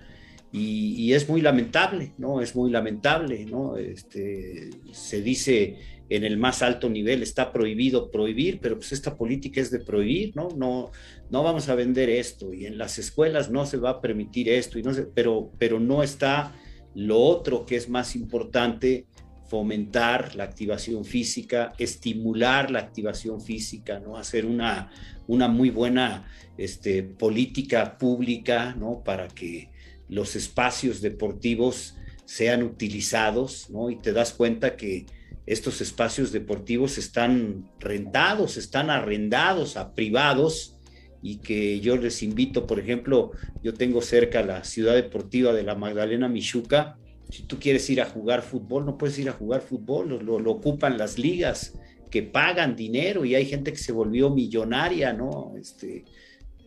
[0.52, 2.42] Y, y, es muy lamentable, ¿no?
[2.42, 3.78] Es muy lamentable, ¿no?
[3.78, 5.78] Este, se dice
[6.16, 10.36] en el más alto nivel está prohibido prohibir, pero pues esta política es de prohibir,
[10.36, 10.48] ¿no?
[10.56, 10.90] No,
[11.30, 14.78] no vamos a vender esto y en las escuelas no se va a permitir esto,
[14.78, 16.54] y no pero, pero no está
[16.94, 19.06] lo otro que es más importante,
[19.46, 24.16] fomentar la activación física, estimular la activación física, ¿no?
[24.16, 24.90] Hacer una,
[25.26, 26.26] una muy buena
[26.58, 29.02] este, política pública, ¿no?
[29.02, 29.70] Para que
[30.08, 33.90] los espacios deportivos sean utilizados, ¿no?
[33.90, 35.06] Y te das cuenta que
[35.46, 40.78] estos espacios deportivos están rentados, están arrendados a privados
[41.22, 43.32] y que yo les invito, por ejemplo,
[43.62, 46.98] yo tengo cerca la ciudad deportiva de la Magdalena Michuca,
[47.32, 50.98] si tú quieres ir a jugar fútbol, no puedes ir a jugar fútbol, lo, ocupan
[50.98, 51.72] las ligas
[52.10, 55.54] que pagan dinero y hay gente que se volvió millonaria, ¿no?
[55.58, 56.04] Este,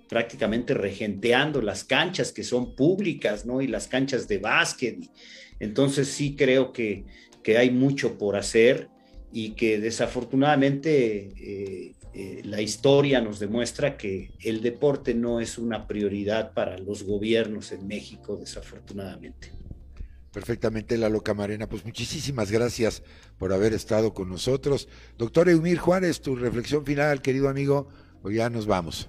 [0.09, 3.61] prácticamente regenteando las canchas que son públicas, ¿no?
[3.61, 5.07] Y las canchas de básquet.
[5.59, 7.05] Entonces sí creo que
[7.45, 8.89] que hay mucho por hacer
[9.31, 15.85] y que desafortunadamente eh, eh, la historia nos demuestra que el deporte no es una
[15.85, 19.51] prioridad para los gobiernos en México, desafortunadamente.
[20.33, 21.69] Perfectamente, Lalo Camarena.
[21.69, 23.03] Pues muchísimas gracias
[23.37, 24.89] por haber estado con nosotros.
[25.15, 27.89] Doctor Eumir Juárez, tu reflexión final, querido amigo,
[28.23, 29.07] o ya nos vamos.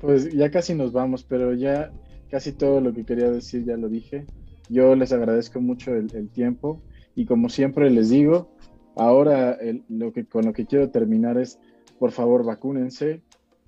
[0.00, 1.92] Pues ya casi nos vamos, pero ya
[2.28, 4.26] casi todo lo que quería decir ya lo dije.
[4.68, 6.82] Yo les agradezco mucho el, el tiempo
[7.14, 8.48] y como siempre les digo,
[8.96, 9.58] ahora
[9.88, 11.58] lo que, con lo que quiero terminar es,
[11.98, 13.22] por favor, vacúnense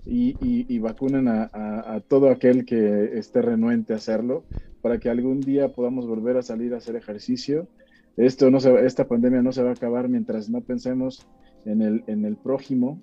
[0.04, 4.44] y, y, vacunen a, todo aquel que esté renuente a hacerlo
[4.80, 7.68] para que algún día podamos volver a salir a hacer ejercicio.
[8.16, 11.26] Esto no se, esta pandemia no se va a acabar mientras no pensemos
[11.64, 13.00] en el, en el prójimo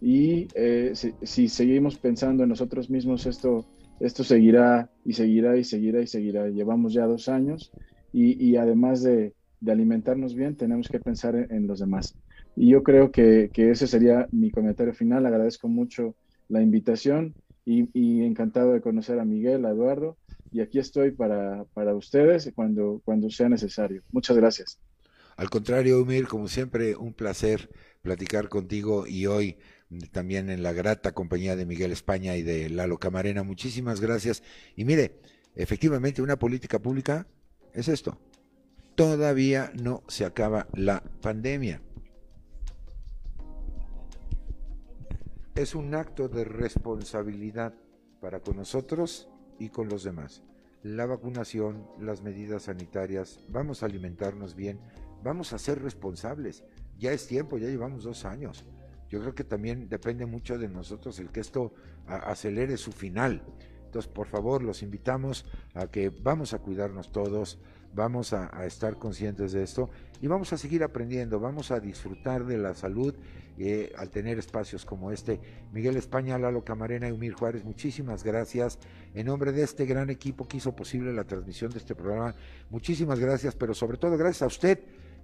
[0.00, 3.64] y eh, si, si, seguimos pensando en nosotros mismos, esto,
[4.00, 6.48] esto seguirá y seguirá y seguirá y seguirá.
[6.48, 7.70] Llevamos ya dos años
[8.12, 9.32] y, y además de,
[9.62, 12.16] de alimentarnos bien, tenemos que pensar en, los demás.
[12.56, 15.24] Y yo creo que, ese sería mi comentario final.
[15.24, 16.16] Agradezco mucho
[16.48, 17.34] la invitación
[17.64, 20.16] y, encantado de conocer a Miguel, a Eduardo.
[20.50, 24.02] Y aquí estoy para, para ustedes cuando, cuando sea necesario.
[24.10, 24.78] Muchas gracias.
[25.36, 27.70] Al contrario, Umir, como siempre, un placer
[28.02, 29.56] platicar contigo y hoy
[30.10, 33.44] también en la grata compañía de Miguel España y de Lalo Camarena.
[33.44, 34.42] Muchísimas gracias.
[34.74, 35.20] Y mire,
[35.54, 37.28] efectivamente, una política pública
[37.72, 38.18] es esto,
[38.94, 41.80] todavía no se acaba la pandemia.
[45.54, 47.74] Es un acto de responsabilidad
[48.20, 49.28] para con nosotros
[49.58, 50.42] y con los demás.
[50.82, 54.80] la vacunación, las medidas sanitarias, vamos a alimentarnos bien,
[55.22, 56.64] vamos a ser responsables.
[56.98, 58.64] Ya es tiempo, ya llevamos dos años.
[59.08, 61.72] Yo creo que también depende mucho de nosotros el que esto
[62.06, 63.44] acelere su final.
[63.84, 65.44] Entonces, por favor, los invitamos
[65.74, 67.60] a que vamos a cuidarnos todos,
[67.94, 69.90] vamos a, estar conscientes de esto
[70.20, 73.14] y vamos a seguir aprendiendo, vamos a disfrutar de la salud
[73.58, 75.40] eh, al tener espacios como este.
[75.72, 78.78] Miguel España, Lalo Camarena y Humir Juárez, muchísimas gracias.
[79.14, 82.34] En nombre de este gran equipo que hizo posible la transmisión de este programa,
[82.70, 84.80] muchísimas gracias, pero sobre todo gracias a usted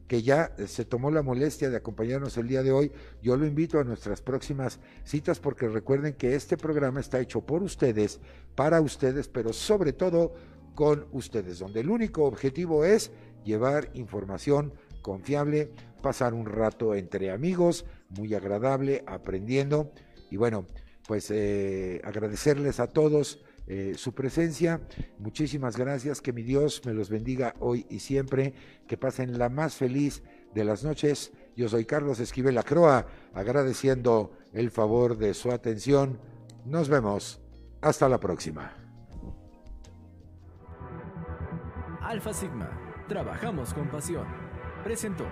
[0.09, 2.91] que ya se tomó la molestia de acompañarnos el día de hoy.
[3.23, 7.63] Yo lo invito a nuestras próximas citas porque recuerden que este programa está hecho por
[7.63, 8.19] ustedes,
[8.55, 10.35] para ustedes, pero sobre todo
[10.79, 13.11] con ustedes, donde el único objetivo es
[13.43, 14.73] llevar información
[15.03, 19.91] confiable, pasar un rato entre amigos, muy agradable, aprendiendo.
[20.31, 20.67] Y bueno,
[21.09, 24.81] pues eh, agradecerles a todos eh, su presencia.
[25.19, 28.55] Muchísimas gracias, que mi Dios me los bendiga hoy y siempre,
[28.87, 30.23] que pasen la más feliz
[30.55, 31.33] de las noches.
[31.57, 36.21] Yo soy Carlos Esquivel Acroa, agradeciendo el favor de su atención.
[36.65, 37.41] Nos vemos.
[37.81, 38.88] Hasta la próxima.
[42.09, 42.71] Alfa Sigma,
[43.07, 44.25] trabajamos con pasión.
[44.83, 45.27] Presentó.